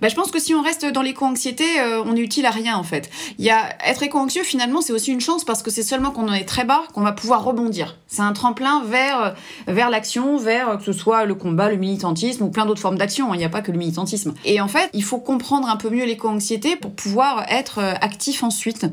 Bah, 0.00 0.08
je 0.08 0.14
pense 0.14 0.30
que 0.30 0.38
si 0.38 0.54
on 0.54 0.62
reste 0.62 0.86
dans 0.86 1.02
l'éco-anxiété, 1.02 1.64
euh, 1.80 2.02
on 2.04 2.16
est 2.16 2.20
utile 2.20 2.46
à 2.46 2.50
rien 2.50 2.76
en 2.76 2.82
fait. 2.82 3.10
Il 3.38 3.44
y 3.44 3.50
a 3.50 3.76
être 3.86 4.02
éco-anxieux 4.02 4.42
finalement, 4.42 4.80
c'est 4.80 4.92
aussi 4.92 5.12
une 5.12 5.20
chance 5.20 5.44
parce 5.44 5.62
que 5.62 5.70
c'est 5.70 5.82
seulement 5.82 6.10
quand 6.10 6.28
on 6.28 6.32
est 6.32 6.44
très 6.44 6.64
bas 6.64 6.82
qu'on 6.94 7.02
va 7.02 7.12
pouvoir 7.12 7.44
rebondir. 7.44 7.96
C'est 8.06 8.22
un 8.22 8.32
tremplin 8.32 8.82
vers 8.84 9.22
euh, 9.22 9.30
vers 9.66 9.90
l'action, 9.90 10.36
vers 10.36 10.70
euh, 10.70 10.76
que 10.76 10.84
ce 10.84 10.92
soit 10.92 11.24
le 11.24 11.34
combat, 11.34 11.70
le 11.70 11.76
militantisme 11.76 12.44
ou 12.44 12.50
plein 12.50 12.66
d'autres 12.66 12.80
formes 12.80 12.98
d'action. 12.98 13.32
Il 13.34 13.38
n'y 13.38 13.44
a 13.44 13.48
pas 13.48 13.62
que 13.62 13.72
le 13.72 13.78
militantisme. 13.78 14.34
Et 14.44 14.60
en 14.60 14.68
fait, 14.68 14.90
il 14.92 15.04
faut 15.04 15.18
comprendre 15.18 15.68
un 15.68 15.76
peu 15.76 15.90
mieux 15.90 16.04
l'éco-anxiété 16.04 16.76
pour 16.76 16.92
pouvoir 16.92 17.44
être 17.50 17.78
actif 17.78 18.42
ensuite. 18.42 18.86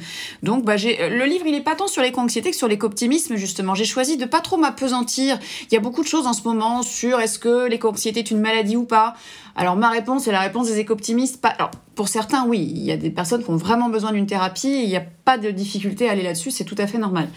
Donc, 0.44 0.66
bah, 0.66 0.78
j'ai 0.78 1.10
le 1.10 1.26
livre, 1.26 1.46
il 1.48 1.56
est 1.56 1.62
pas 1.62 1.76
tant 1.76 1.88
sur 1.88 2.02
l'éco-anxiété 2.02 2.52
que 2.52 2.58
sur 2.58 2.68
l'éco-optimisme 2.68 3.36
justement. 3.36 3.76
J'ai 3.76 3.86
choisi 3.86 4.18
de 4.18 4.26
pas 4.26 4.42
trop 4.42 4.58
m'apesantir. 4.58 5.40
Il 5.70 5.74
y 5.74 5.78
a 5.78 5.80
beaucoup 5.80 6.04
de 6.04 6.08
choses 6.08 6.28
en 6.28 6.34
ce 6.34 6.44
moment 6.44 6.84
sur 6.84 7.20
est-ce 7.20 7.40
que 7.40 7.68
l'éco-anxiété 7.68 8.20
est 8.20 8.32
une 8.32 8.42
maladie 8.42 8.76
ou 8.76 8.84
pas. 8.84 9.16
Alors 9.58 9.76
ma 9.76 9.90
réponse 9.90 10.28
est 10.28 10.32
la 10.32 10.42
réponse 10.42 10.68
des 10.68 10.78
éco-optimistes. 10.78 11.44
Alors 11.44 11.72
pour 11.96 12.08
certains, 12.08 12.46
oui, 12.46 12.60
il 12.60 12.84
y 12.84 12.92
a 12.92 12.98
des 12.98 13.10
personnes 13.10 13.44
qui 13.44 13.50
ont 13.50 13.58
vraiment 13.58 13.90
besoin 13.90 14.12
d'une 14.12 14.28
thérapie, 14.28 14.84
il 14.84 14.88
n'y 14.88 14.96
a 14.96 15.02
pas 15.02 15.40
de 15.40 15.50
difficulté 15.50 16.08
à 16.08 16.12
aller 16.12 16.22
là-dessus, 16.22 16.52
c'est 16.52 16.64
tout 16.64 16.76
à 16.78 16.86
fait 16.86 17.00
normal. 17.00 17.28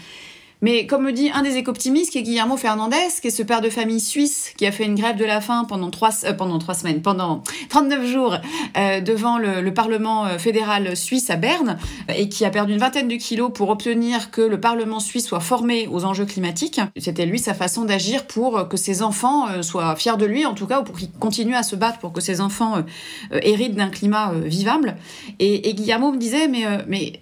Mais 0.61 0.85
comme 0.85 1.03
me 1.03 1.11
dit 1.11 1.31
un 1.33 1.41
des 1.41 1.57
éco-optimistes, 1.57 2.11
qui 2.11 2.19
est 2.19 2.23
Guillermo 2.23 2.55
Fernandez, 2.55 3.07
qui 3.19 3.27
est 3.27 3.31
ce 3.31 3.41
père 3.41 3.61
de 3.61 3.69
famille 3.69 3.99
suisse 3.99 4.51
qui 4.57 4.67
a 4.67 4.71
fait 4.71 4.85
une 4.85 4.93
grève 4.93 5.17
de 5.17 5.25
la 5.25 5.41
faim 5.41 5.65
pendant 5.67 5.89
trois, 5.89 6.11
euh, 6.25 6.33
pendant 6.33 6.59
trois 6.59 6.75
semaines, 6.75 7.01
pendant 7.01 7.41
39 7.69 8.05
jours 8.05 8.37
euh, 8.77 9.01
devant 9.01 9.39
le, 9.39 9.71
Parlement 9.73 10.25
euh, 10.25 10.37
fédéral 10.37 10.95
suisse 10.95 11.29
à 11.29 11.37
Berne, 11.37 11.77
et 12.15 12.29
qui 12.29 12.45
a 12.45 12.49
perdu 12.49 12.73
une 12.73 12.79
vingtaine 12.79 13.07
de 13.07 13.15
kilos 13.15 13.51
pour 13.53 13.69
obtenir 13.69 14.29
que 14.29 14.41
le 14.41 14.59
Parlement 14.59 14.99
suisse 14.99 15.25
soit 15.25 15.39
formé 15.39 15.87
aux 15.87 16.05
enjeux 16.05 16.25
climatiques. 16.25 16.79
C'était 16.97 17.25
lui 17.25 17.39
sa 17.39 17.53
façon 17.53 17.85
d'agir 17.85 18.27
pour 18.27 18.67
que 18.67 18.77
ses 18.77 19.01
enfants 19.01 19.47
soient 19.63 19.95
fiers 19.95 20.17
de 20.17 20.25
lui, 20.25 20.45
en 20.45 20.53
tout 20.53 20.67
cas, 20.67 20.81
ou 20.81 20.83
pour 20.83 20.97
qu'il 20.97 21.09
continue 21.11 21.55
à 21.55 21.63
se 21.63 21.75
battre 21.75 21.99
pour 21.99 22.11
que 22.11 22.21
ses 22.21 22.41
enfants 22.41 22.83
héritent 23.31 23.75
d'un 23.75 23.89
climat 23.89 24.33
vivable. 24.43 24.97
Et, 25.39 25.69
et, 25.69 25.73
Guillermo 25.73 26.11
me 26.11 26.17
disait, 26.17 26.47
mais, 26.47 26.65
mais 26.87 27.13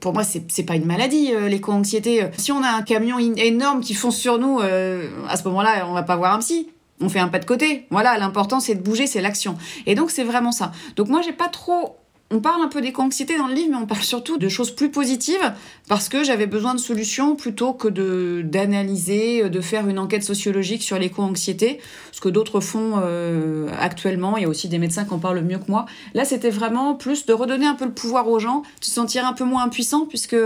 pour 0.00 0.12
moi, 0.12 0.22
c'est 0.24 0.66
pas 0.66 0.76
une 0.76 0.84
maladie, 0.84 1.30
l'éco-anxiété. 1.48 2.28
Si 2.36 2.52
on 2.52 2.62
a 2.62 2.83
camion 2.84 3.18
énorme 3.18 3.80
qui 3.80 3.94
fonce 3.94 4.16
sur 4.16 4.38
nous, 4.38 4.60
euh, 4.60 5.08
à 5.28 5.36
ce 5.36 5.44
moment-là, 5.44 5.86
on 5.88 5.92
va 5.92 6.02
pas 6.02 6.16
voir 6.16 6.34
un 6.34 6.38
psy. 6.38 6.68
On 7.00 7.08
fait 7.08 7.18
un 7.18 7.28
pas 7.28 7.40
de 7.40 7.44
côté. 7.44 7.86
Voilà, 7.90 8.16
l'important 8.18 8.60
c'est 8.60 8.76
de 8.76 8.82
bouger, 8.82 9.06
c'est 9.06 9.20
l'action. 9.20 9.56
Et 9.86 9.94
donc 9.94 10.10
c'est 10.10 10.22
vraiment 10.22 10.52
ça. 10.52 10.70
Donc 10.96 11.08
moi 11.08 11.22
j'ai 11.22 11.32
pas 11.32 11.48
trop 11.48 11.96
on 12.30 12.40
parle 12.40 12.62
un 12.62 12.68
peu 12.68 12.80
d'éco-anxiété 12.80 13.36
dans 13.36 13.46
le 13.46 13.54
livre, 13.54 13.68
mais 13.70 13.76
on 13.76 13.86
parle 13.86 14.02
surtout 14.02 14.38
de 14.38 14.48
choses 14.48 14.70
plus 14.70 14.90
positives 14.90 15.52
parce 15.88 16.08
que 16.08 16.24
j'avais 16.24 16.46
besoin 16.46 16.74
de 16.74 16.80
solutions 16.80 17.36
plutôt 17.36 17.74
que 17.74 17.86
de 17.86 18.42
d'analyser, 18.44 19.48
de 19.48 19.60
faire 19.60 19.88
une 19.88 19.98
enquête 19.98 20.24
sociologique 20.24 20.82
sur 20.82 20.98
l'éco-anxiété, 20.98 21.80
ce 22.12 22.20
que 22.20 22.28
d'autres 22.28 22.60
font 22.60 22.94
euh, 23.02 23.68
actuellement. 23.78 24.36
Il 24.36 24.42
y 24.42 24.46
a 24.46 24.48
aussi 24.48 24.68
des 24.68 24.78
médecins 24.78 25.04
qui 25.04 25.12
en 25.12 25.18
parlent 25.18 25.42
mieux 25.42 25.58
que 25.58 25.70
moi. 25.70 25.84
Là, 26.14 26.24
c'était 26.24 26.50
vraiment 26.50 26.94
plus 26.94 27.26
de 27.26 27.32
redonner 27.32 27.66
un 27.66 27.74
peu 27.74 27.84
le 27.84 27.92
pouvoir 27.92 28.28
aux 28.28 28.38
gens, 28.38 28.62
de 28.80 28.84
se 28.84 28.90
sentir 28.90 29.26
un 29.26 29.34
peu 29.34 29.44
moins 29.44 29.64
impuissant, 29.64 30.06
puisque 30.06 30.36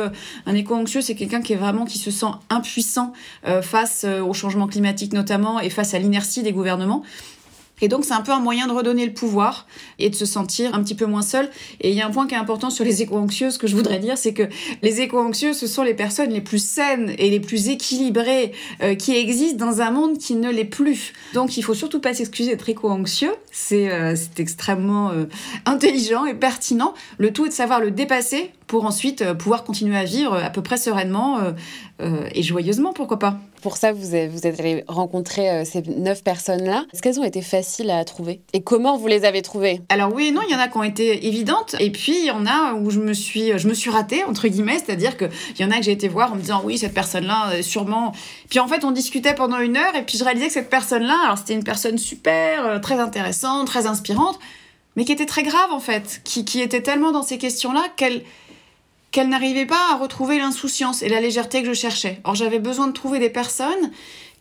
un 0.47 0.55
éco-anxieux, 0.55 1.01
c'est 1.01 1.15
quelqu'un 1.15 1.41
qui 1.41 1.53
est 1.53 1.57
vraiment 1.57 1.85
qui 1.85 1.99
se 1.99 2.11
sent 2.11 2.27
impuissant 2.51 3.13
euh, 3.47 3.63
face 3.63 4.05
euh, 4.05 4.21
au 4.21 4.35
changement 4.35 4.67
climatique 4.67 5.13
notamment 5.13 5.61
et 5.61 5.71
face 5.71 5.95
à 5.95 5.99
l'inertie 5.99 6.43
des 6.43 6.53
gouvernements. 6.53 7.03
Et 7.81 7.89
donc, 7.89 8.05
c'est 8.05 8.15
un 8.15 8.23
peu 8.23 8.33
un 8.33 8.41
moyen 8.41 8.67
de 8.67 8.73
redonner 8.73 9.07
le 9.07 9.13
pouvoir 9.13 9.67
et 9.99 10.11
de 10.11 10.15
se 10.15 10.27
sentir 10.27 10.75
un 10.75 10.83
petit 10.83 10.95
peu 10.95 11.07
moins 11.07 11.23
seul. 11.23 11.49
Et 11.81 11.91
il 11.91 11.97
y 11.97 12.01
a 12.01 12.07
un 12.07 12.11
point 12.11 12.27
qui 12.27 12.35
est 12.35 12.39
important 12.39 12.71
sur 12.71 12.85
les 12.85 13.03
éco-anxieux, 13.03 13.51
ce 13.51 13.59
que 13.59 13.67
je 13.67 13.77
voudrais 13.77 13.99
dire, 13.99 14.19
c'est 14.19 14.35
que 14.35 14.45
les 14.83 15.01
éco-anxieux, 15.01 15.53
ce 15.53 15.67
sont 15.67 15.83
les 15.83 15.95
personnes 15.95 16.31
les 16.31 16.41
plus 16.41 16.63
saines 16.63 17.15
et 17.19 17.31
les 17.31 17.41
plus 17.41 17.69
équilibrées 17.69 18.53
euh, 18.83 18.95
qui 18.95 19.17
existent 19.17 19.65
dans 19.65 19.81
un 19.81 19.91
monde 19.91 20.19
qui 20.19 20.35
ne 20.35 20.51
l'est 20.51 20.65
plus. 20.65 21.12
Donc, 21.35 21.57
il 21.57 21.62
faut 21.62 21.75
surtout 21.75 22.00
pas 22.00 22.14
s'excuser 22.14 22.50
d'être 22.50 22.69
éco-anxieux. 22.69 23.33
C'est 23.52 23.91
euh, 23.91 24.14
extrêmement 24.37 25.11
euh, 25.11 25.25
intelligent 25.67 26.25
et 26.25 26.35
pertinent. 26.35 26.95
Le 27.19 27.33
tout 27.33 27.47
est 27.47 27.50
de 27.50 27.55
savoir 27.55 27.81
le 27.81 27.91
dépasser 27.91 28.50
pour 28.67 28.85
ensuite 28.85 29.33
pouvoir 29.35 29.64
continuer 29.64 29.97
à 29.97 30.05
vivre 30.05 30.35
à 30.35 30.50
peu 30.50 30.62
près 30.62 30.76
sereinement 30.76 31.38
et 32.00 32.43
joyeusement, 32.43 32.93
pourquoi 32.93 33.19
pas. 33.19 33.41
Pour 33.62 33.77
ça, 33.77 33.93
vous 33.93 34.15
êtes, 34.15 34.31
vous 34.31 34.47
êtes 34.47 34.61
allé 34.61 34.85
rencontrer 34.88 35.50
euh, 35.50 35.65
ces 35.65 35.83
neuf 35.83 36.23
personnes-là. 36.23 36.85
Est-ce 36.93 37.03
qu'elles 37.03 37.21
ont 37.21 37.25
été 37.25 37.43
faciles 37.43 37.91
à 37.91 38.05
trouver? 38.05 38.41
Et 38.53 38.62
comment 38.62 38.97
vous 38.97 39.07
les 39.07 39.25
avez 39.25 39.43
trouvées? 39.43 39.81
Alors 39.88 40.12
oui 40.12 40.29
et 40.29 40.31
non, 40.31 40.43
il 40.49 40.53
y 40.53 40.55
en 40.55 40.61
a 40.61 40.69
qui 40.69 40.77
ont 40.77 40.83
été 40.83 41.27
évidentes. 41.27 41.77
Et 41.81 41.91
puis, 41.91 42.19
il 42.19 42.27
y 42.27 42.31
en 42.31 42.47
a 42.47 42.75
où 42.75 42.91
je 42.91 43.00
me 43.00 43.12
suis, 43.12 43.59
je 43.59 43.69
me 43.69 43.75
suis 43.75 43.91
ratée, 43.91 44.25
entre 44.25 44.49
guillemets. 44.49 44.79
C'est-à-dire 44.79 45.17
qu'il 45.17 45.31
y 45.59 45.65
en 45.65 45.71
a 45.71 45.79
que 45.79 45.85
j'ai 45.85 45.93
été 45.93 46.09
voir 46.09 46.33
en 46.33 46.37
me 46.37 46.41
disant, 46.41 46.62
oui, 46.65 46.79
cette 46.79 46.95
personne-là, 46.95 47.53
euh, 47.53 47.62
sûrement. 47.62 48.12
Puis 48.49 48.59
en 48.61 48.69
fait, 48.69 48.85
on 48.85 48.91
discutait 48.91 49.35
pendant 49.35 49.59
une 49.59 49.77
heure 49.77 49.95
et 49.95 50.03
puis 50.03 50.19
je 50.19 50.25
réalisais 50.25 50.47
que 50.47 50.53
cette 50.53 50.71
personne-là, 50.71 51.17
alors 51.25 51.38
c'était 51.38 51.55
une 51.55 51.65
personne 51.65 51.99
super, 51.99 52.67
euh, 52.67 52.79
très 52.79 52.99
intéressante, 52.99 53.67
très 53.67 53.87
inspirante, 53.87 54.38
mais 54.97 55.05
qui 55.05 55.12
était 55.12 55.27
très 55.27 55.43
grave 55.43 55.71
en 55.71 55.81
fait, 55.81 56.21
qui, 56.25 56.45
qui 56.45 56.61
était 56.61 56.83
tellement 56.83 57.12
dans 57.12 57.23
ces 57.23 57.38
questions-là 57.38 57.83
qu'elle 57.97 58.23
qu'elle 59.11 59.29
n'arrivait 59.29 59.67
pas 59.67 59.93
à 59.93 59.97
retrouver 59.97 60.38
l'insouciance 60.38 61.03
et 61.03 61.09
la 61.09 61.21
légèreté 61.21 61.62
que 61.62 61.69
je 61.69 61.75
cherchais. 61.75 62.21
Or, 62.25 62.35
j'avais 62.35 62.59
besoin 62.59 62.88
de 62.88 62.93
trouver 62.93 63.19
des 63.19 63.31
personnes 63.31 63.91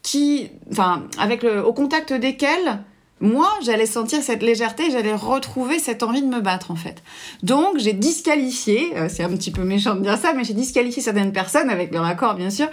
qui, 0.04 0.50
enfin, 0.72 1.04
avec 1.18 1.44
le, 1.44 1.66
au 1.66 1.74
contact 1.74 2.14
desquelles 2.14 2.80
moi, 3.20 3.50
j'allais 3.64 3.88
sentir 3.88 4.22
cette 4.22 4.44
légèreté, 4.44 4.92
j'allais 4.92 5.16
retrouver 5.16 5.80
cette 5.80 6.04
envie 6.04 6.22
de 6.22 6.28
me 6.28 6.40
battre 6.40 6.70
en 6.70 6.76
fait. 6.76 7.02
Donc, 7.42 7.80
j'ai 7.80 7.94
disqualifié, 7.94 8.96
euh, 8.96 9.08
c'est 9.10 9.24
un 9.24 9.30
petit 9.30 9.50
peu 9.50 9.64
méchant 9.64 9.96
de 9.96 10.02
dire 10.02 10.18
ça, 10.18 10.34
mais 10.34 10.44
j'ai 10.44 10.54
disqualifié 10.54 11.02
certaines 11.02 11.34
personnes, 11.34 11.72
avec 11.72 11.92
leur 11.92 12.06
accord 12.06 12.36
bien 12.36 12.52
sûr, 12.52 12.68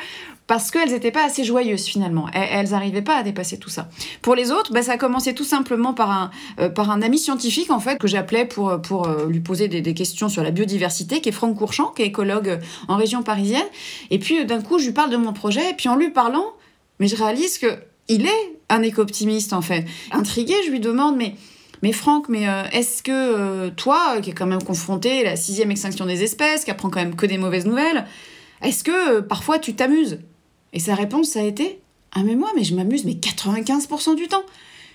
parce 0.46 0.70
qu'elles 0.70 0.90
n'étaient 0.90 1.10
pas 1.10 1.24
assez 1.24 1.44
joyeuses 1.44 1.84
finalement. 1.84 2.28
Elles 2.32 2.70
n'arrivaient 2.70 3.02
pas 3.02 3.16
à 3.16 3.22
dépasser 3.22 3.58
tout 3.58 3.70
ça. 3.70 3.88
Pour 4.20 4.34
les 4.34 4.50
autres, 4.50 4.72
bah, 4.72 4.82
ça 4.82 4.92
a 4.92 4.96
commencé 4.98 5.34
tout 5.34 5.44
simplement 5.44 5.94
par 5.94 6.10
un, 6.10 6.30
euh, 6.60 6.68
par 6.68 6.90
un 6.90 7.00
ami 7.00 7.18
scientifique 7.18 7.70
en 7.70 7.80
fait 7.80 7.98
que 7.98 8.06
j'appelais 8.06 8.44
pour, 8.44 8.80
pour 8.82 9.08
euh, 9.08 9.26
lui 9.26 9.40
poser 9.40 9.68
des, 9.68 9.80
des, 9.80 9.94
questions 9.94 10.28
sur 10.28 10.42
la 10.42 10.50
biodiversité, 10.50 11.20
qui 11.20 11.30
est 11.30 11.32
Franck 11.32 11.56
Courchamp, 11.56 11.92
qui 11.96 12.02
est 12.02 12.06
écologue 12.06 12.58
en 12.88 12.96
région 12.96 13.22
parisienne. 13.22 13.66
Et 14.10 14.18
puis 14.18 14.44
d'un 14.44 14.60
coup, 14.60 14.78
je 14.78 14.86
lui 14.86 14.92
parle 14.92 15.10
de 15.10 15.16
mon 15.16 15.32
projet, 15.32 15.70
et 15.70 15.74
puis 15.74 15.88
en 15.88 15.96
lui 15.96 16.10
parlant, 16.10 16.46
mais 17.00 17.08
je 17.08 17.16
réalise 17.16 17.58
que 17.58 17.78
il 18.08 18.26
est 18.26 18.58
un 18.68 18.82
éco-optimiste 18.82 19.52
en 19.52 19.62
fait. 19.62 19.86
Intrigué, 20.12 20.54
je 20.66 20.70
lui 20.70 20.80
demande 20.80 21.16
mais 21.16 21.34
mais 21.84 21.92
Franck, 21.92 22.30
mais 22.30 22.48
euh, 22.48 22.62
est-ce 22.72 23.02
que 23.02 23.12
euh, 23.12 23.70
toi, 23.70 24.16
qui 24.22 24.30
est 24.30 24.32
quand 24.32 24.46
même 24.46 24.62
confronté 24.62 25.20
à 25.20 25.24
la 25.24 25.36
sixième 25.36 25.70
extinction 25.70 26.06
des 26.06 26.22
espèces, 26.22 26.64
qui 26.64 26.70
apprend 26.70 26.88
quand 26.88 27.00
même 27.00 27.14
que 27.14 27.26
des 27.26 27.36
mauvaises 27.36 27.66
nouvelles, 27.66 28.06
est-ce 28.62 28.82
que 28.82 29.20
parfois 29.20 29.58
tu 29.58 29.74
t'amuses? 29.74 30.18
Et 30.74 30.80
sa 30.80 30.94
réponse, 30.94 31.28
ça 31.28 31.40
a 31.40 31.44
été 31.44 31.78
Ah, 32.12 32.22
mais 32.24 32.34
moi, 32.34 32.50
mais 32.54 32.64
je 32.64 32.74
m'amuse, 32.74 33.04
mais 33.04 33.12
95% 33.12 34.16
du 34.16 34.28
temps. 34.28 34.44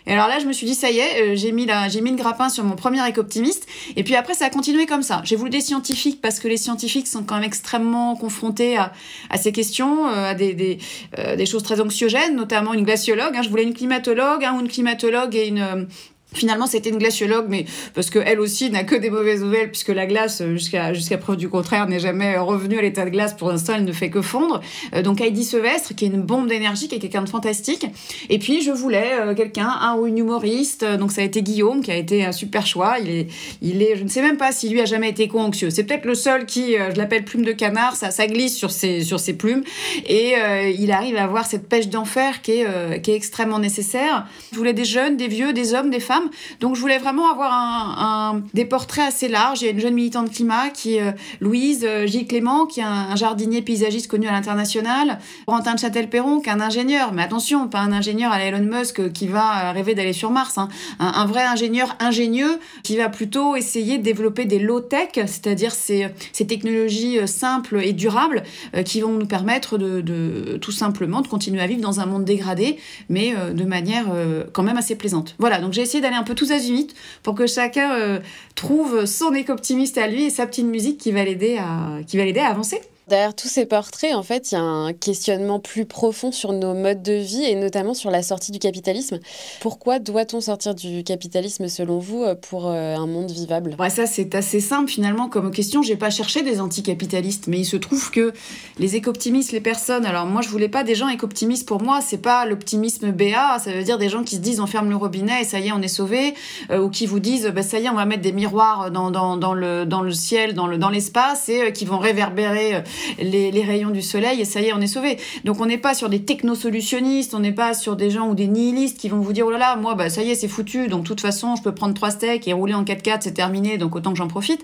Et 0.07 0.13
alors 0.13 0.27
là, 0.27 0.39
je 0.39 0.45
me 0.45 0.53
suis 0.53 0.65
dit, 0.65 0.75
ça 0.75 0.89
y 0.89 0.97
est, 0.97 1.21
euh, 1.21 1.35
j'ai 1.35 1.51
mis, 1.51 1.67
mis 2.01 2.11
le 2.11 2.15
grappin 2.15 2.49
sur 2.49 2.63
mon 2.63 2.75
premier 2.75 3.07
éco-optimiste. 3.07 3.67
Et 3.95 4.03
puis 4.03 4.15
après, 4.15 4.33
ça 4.33 4.45
a 4.45 4.49
continué 4.49 4.85
comme 4.85 5.03
ça. 5.03 5.21
J'ai 5.23 5.35
voulu 5.35 5.49
des 5.49 5.61
scientifiques 5.61 6.21
parce 6.21 6.39
que 6.39 6.47
les 6.47 6.57
scientifiques 6.57 7.07
sont 7.07 7.23
quand 7.23 7.35
même 7.35 7.43
extrêmement 7.43 8.15
confrontés 8.15 8.77
à, 8.77 8.91
à 9.29 9.37
ces 9.37 9.51
questions, 9.51 10.07
euh, 10.07 10.31
à 10.31 10.33
des, 10.33 10.53
des, 10.53 10.79
euh, 11.17 11.35
des, 11.35 11.45
choses 11.45 11.63
très 11.63 11.79
anxiogènes, 11.79 12.35
notamment 12.35 12.73
une 12.73 12.83
glaciologue. 12.83 13.35
Hein. 13.35 13.41
Je 13.43 13.49
voulais 13.49 13.63
une 13.63 13.73
climatologue 13.73 14.43
hein, 14.43 14.55
ou 14.57 14.61
une 14.61 14.69
climatologue 14.69 15.35
et 15.35 15.47
une 15.47 15.87
Finalement, 16.31 16.67
c'était 16.67 16.91
une 16.91 16.99
glaciologue, 16.99 17.47
mais 17.49 17.65
parce 17.95 18.11
qu'elle 18.11 18.39
aussi 18.39 18.69
n'a 18.69 18.83
que 18.83 18.93
des 18.93 19.09
mauvaises 19.09 19.41
nouvelles, 19.41 19.71
puisque 19.71 19.89
la 19.89 20.05
glace, 20.05 20.41
euh, 20.41 20.51
jusqu'à 20.53 20.93
jusqu'à 20.93 21.17
preuve 21.17 21.37
du 21.37 21.49
contraire, 21.49 21.87
n'est 21.87 21.99
jamais 21.99 22.37
revenue 22.37 22.77
à 22.77 22.83
l'état 22.83 23.03
de 23.03 23.09
glace. 23.09 23.33
Pour 23.33 23.49
l'instant, 23.49 23.73
elle 23.75 23.83
ne 23.83 23.91
fait 23.91 24.11
que 24.11 24.21
fondre. 24.21 24.61
Euh, 24.93 25.01
donc 25.01 25.21
Heidi 25.21 25.43
Sevestre, 25.43 25.95
qui 25.95 26.05
est 26.05 26.09
une 26.09 26.21
bombe 26.21 26.47
d'énergie, 26.47 26.87
qui 26.87 26.95
est 26.95 26.99
quelqu'un 26.99 27.23
de 27.23 27.29
fantastique. 27.29 27.87
Et 28.29 28.37
puis, 28.37 28.61
je 28.61 28.69
voulais 28.69 29.09
euh, 29.19 29.33
quelqu'un, 29.33 29.69
un 29.81 29.95
ou 29.95 30.05
une 30.05 30.19
humoriste. 30.19 30.85
Donc 30.85 31.11
ça 31.11 31.21
a 31.21 31.23
été 31.23 31.41
Guillaume, 31.41 31.81
qui 31.81 31.89
a 31.89 31.95
été 31.95 32.23
un 32.23 32.31
super 32.31 32.67
choix. 32.67 32.97
Il 32.99 33.09
est, 33.09 33.27
il 33.63 33.81
est, 33.81 33.95
je 33.95 34.03
ne 34.03 34.09
sais 34.09 34.21
même 34.21 34.37
pas 34.37 34.51
si 34.51 34.69
lui 34.69 34.81
a 34.81 34.85
jamais 34.85 35.09
été 35.09 35.27
co-anxieux. 35.27 35.71
C'est 35.71 35.83
peut-être 35.83 36.05
le 36.05 36.15
seul 36.15 36.45
qui, 36.45 36.73
je 36.73 36.95
l'appelle 36.95 37.25
plume 37.25 37.43
de 37.43 37.53
canard, 37.53 37.95
ça, 37.95 38.11
ça 38.11 38.27
glisse 38.27 38.55
sur 38.55 38.69
ses, 38.69 39.03
sur 39.03 39.19
ses 39.19 39.33
plumes. 39.33 39.63
Et 40.07 40.35
il 40.77 40.91
arrive 40.91 41.15
à 41.15 41.23
avoir 41.23 41.45
cette 41.45 41.67
pêche 41.67 41.87
d'enfer 41.87 42.41
qui 42.41 42.51
est, 42.51 43.01
qui 43.01 43.11
est 43.11 43.15
extrêmement 43.15 43.59
nécessaire. 43.59 44.27
Je 44.51 44.57
voulais 44.57 44.73
des 44.73 44.85
jeunes, 44.85 45.17
des 45.17 45.27
vieux, 45.27 45.53
des 45.53 45.73
hommes, 45.73 45.89
des 45.89 45.99
femmes 45.99 46.18
donc 46.59 46.75
je 46.75 46.81
voulais 46.81 46.97
vraiment 46.97 47.31
avoir 47.31 48.35
des 48.53 48.65
portraits 48.65 49.07
assez 49.07 49.27
larges. 49.27 49.61
Il 49.61 49.65
y 49.65 49.67
a 49.67 49.71
une 49.71 49.79
jeune 49.79 49.93
militante 49.93 50.31
climat 50.31 50.69
qui 50.69 50.95
est 50.95 51.01
euh, 51.01 51.11
Louise 51.41 51.83
euh, 51.83 52.07
Gilles 52.07 52.27
Clément, 52.27 52.65
qui 52.65 52.79
est 52.79 52.83
un, 52.83 53.15
jardinier 53.15 53.61
paysagiste 53.61 54.07
connu 54.07 54.27
à 54.27 54.31
l'international. 54.31 55.19
Corentin 55.45 55.75
de 55.75 55.79
Châtel-Perron, 55.79 56.39
qui 56.39 56.49
est 56.49 56.53
un 56.53 56.61
ingénieur, 56.61 57.11
mais 57.13 57.23
attention, 57.23 57.67
pas 57.67 57.79
un 57.79 57.91
ingénieur 57.91 58.31
à 58.31 58.41
Elon 58.41 58.63
Musk 58.63 58.99
euh, 58.99 59.09
qui 59.09 59.27
va 59.27 59.71
rêver 59.71 59.95
d'aller 59.95 60.13
sur 60.13 60.31
Mars. 60.31 60.57
Hein. 60.57 60.69
Un, 60.99 61.25
vrai 61.25 61.43
ingénieur 61.43 61.95
ingénieux 61.99 62.59
qui 62.83 62.97
va 62.97 63.09
plutôt 63.09 63.55
essayer 63.55 63.97
de 63.97 64.03
développer 64.03 64.45
des 64.45 64.59
low-tech, 64.59 65.09
c'est-à-dire 65.13 65.71
ces, 65.71 66.09
technologies 66.47 67.19
simples 67.27 67.81
et 67.83 67.93
durables 67.93 68.43
qui 68.85 69.01
vont 69.01 69.11
nous 69.11 69.25
permettre 69.25 69.77
de, 69.77 70.57
tout 70.61 70.71
simplement 70.71 71.21
de 71.21 71.27
continuer 71.27 71.61
à 71.61 71.67
vivre 71.67 71.81
dans 71.81 71.99
un 71.99 72.05
monde 72.05 72.25
dégradé, 72.25 72.77
mais 73.09 73.35
de 73.53 73.63
manière 73.65 74.05
quand 74.53 74.63
même 74.63 74.77
assez 74.77 74.95
plaisante. 74.95 75.35
Voilà, 75.37 75.59
donc 75.59 75.73
j'ai 75.73 75.81
essayé 75.81 76.01
un 76.15 76.23
peu 76.23 76.35
tous 76.35 76.51
azimuts 76.51 76.93
pour 77.23 77.35
que 77.35 77.47
chacun 77.47 77.95
euh, 77.95 78.19
trouve 78.55 79.05
son 79.05 79.33
éco-optimiste 79.33 79.97
à 79.97 80.07
lui 80.07 80.25
et 80.25 80.29
sa 80.29 80.45
petite 80.45 80.65
musique 80.65 80.97
qui 80.97 81.11
va 81.11 81.23
l'aider 81.23 81.57
à, 81.57 82.01
qui 82.07 82.17
va 82.17 82.25
l'aider 82.25 82.39
à 82.39 82.49
avancer. 82.49 82.81
Derrière 83.09 83.35
tous 83.35 83.47
ces 83.47 83.65
portraits, 83.65 84.13
en 84.13 84.21
fait, 84.21 84.51
il 84.51 84.55
y 84.55 84.57
a 84.59 84.61
un 84.61 84.93
questionnement 84.93 85.59
plus 85.59 85.85
profond 85.85 86.31
sur 86.31 86.53
nos 86.53 86.75
modes 86.75 87.01
de 87.01 87.13
vie 87.13 87.43
et 87.43 87.55
notamment 87.55 87.95
sur 87.95 88.11
la 88.11 88.21
sortie 88.21 88.51
du 88.51 88.59
capitalisme. 88.59 89.17
Pourquoi 89.61 89.97
doit-on 89.97 90.41
sortir 90.41 90.75
du 90.75 91.03
capitalisme 91.03 91.67
selon 91.69 91.97
vous 91.97 92.23
euh, 92.23 92.35
pour 92.35 92.67
euh, 92.67 92.95
un 92.95 93.07
monde 93.07 93.31
vivable? 93.31 93.75
Ouais, 93.79 93.89
Ça, 93.89 94.05
c'est 94.05 94.35
assez 94.35 94.59
simple 94.59 94.91
finalement 94.91 95.27
comme 95.27 95.49
question. 95.49 95.81
J'ai 95.81 95.95
pas 95.95 96.11
cherché 96.11 96.43
des 96.43 96.61
anticapitalistes, 96.61 97.47
mais 97.47 97.57
il 97.57 97.65
se 97.65 97.77
trouve 97.77 98.11
que 98.11 98.31
les 98.77 98.95
éco-optimistes, 98.95 99.53
les 99.53 99.59
personnes. 99.61 100.05
Alors 100.05 100.27
moi, 100.27 100.43
je 100.43 100.49
voulais 100.49 100.69
pas 100.69 100.83
des 100.83 100.93
gens 100.93 101.07
éco-optimistes. 101.07 101.67
Pour 101.67 101.81
moi, 101.81 102.01
c'est 102.01 102.21
pas 102.21 102.45
l'optimisme 102.45 103.11
BA. 103.11 103.57
Ça 103.57 103.71
veut 103.71 103.83
dire 103.83 103.97
des 103.97 104.09
gens 104.09 104.23
qui 104.23 104.35
se 104.35 104.41
disent 104.41 104.59
on 104.59 104.67
ferme 104.67 104.91
le 104.91 104.95
robinet 104.95 105.41
et 105.41 105.45
ça 105.45 105.59
y 105.59 105.69
est, 105.69 105.71
on 105.71 105.81
est 105.81 105.87
sauvé, 105.87 106.35
euh, 106.69 106.79
ou 106.79 106.91
qui 106.91 107.07
vous 107.07 107.19
disent 107.19 107.47
bah, 107.47 107.63
ça 107.63 107.79
y 107.79 107.85
est, 107.85 107.89
on 107.89 107.95
va 107.95 108.05
mettre 108.05 108.21
des 108.21 108.33
miroirs 108.33 108.91
dans, 108.91 109.09
le 109.09 109.85
dans 109.85 110.01
le 110.03 110.11
ciel, 110.11 110.53
dans 110.53 110.67
le 110.67 110.77
dans 110.77 110.91
l'espace 110.91 111.49
et 111.49 111.73
qui 111.73 111.85
vont 111.85 111.97
réverbérer 111.97 112.83
les, 113.19 113.63
rayons 113.63 113.89
du 113.89 114.01
soleil 114.01 114.41
et 114.41 114.45
ça 114.45 114.61
y 114.61 114.65
est, 114.65 114.73
on 114.73 114.81
est 114.81 114.87
sauvé. 114.87 115.17
Donc 115.43 115.59
on 115.61 115.65
n'est 115.65 115.77
pas 115.77 115.93
sur 115.93 116.09
des 116.09 116.23
technosolutionnistes, 116.23 117.33
on 117.33 117.39
n'est 117.39 117.51
pas 117.51 117.73
sur 117.73 117.95
des 117.95 118.09
gens 118.09 118.29
ou 118.29 118.35
des 118.35 118.47
nihilistes 118.47 118.97
qui 118.97 119.09
vont 119.09 119.19
vous 119.19 119.33
dire 119.33 119.45
oh 119.47 119.51
là 119.51 119.57
là, 119.57 119.75
moi 119.75 119.95
bah 119.95 120.09
ça 120.09 120.23
y 120.23 120.31
est, 120.31 120.35
c'est 120.35 120.47
foutu, 120.47 120.87
donc 120.87 121.03
de 121.03 121.07
toute 121.07 121.21
façon, 121.21 121.55
je 121.55 121.61
peux 121.61 121.73
prendre 121.73 121.93
trois 121.93 122.11
steaks 122.11 122.47
et 122.47 122.53
rouler 122.53 122.73
en 122.73 122.83
4x4, 122.83 123.19
c'est 123.21 123.33
terminé, 123.33 123.77
donc 123.77 123.95
autant 123.95 124.11
que 124.11 124.17
j'en 124.17 124.27
profite. 124.27 124.63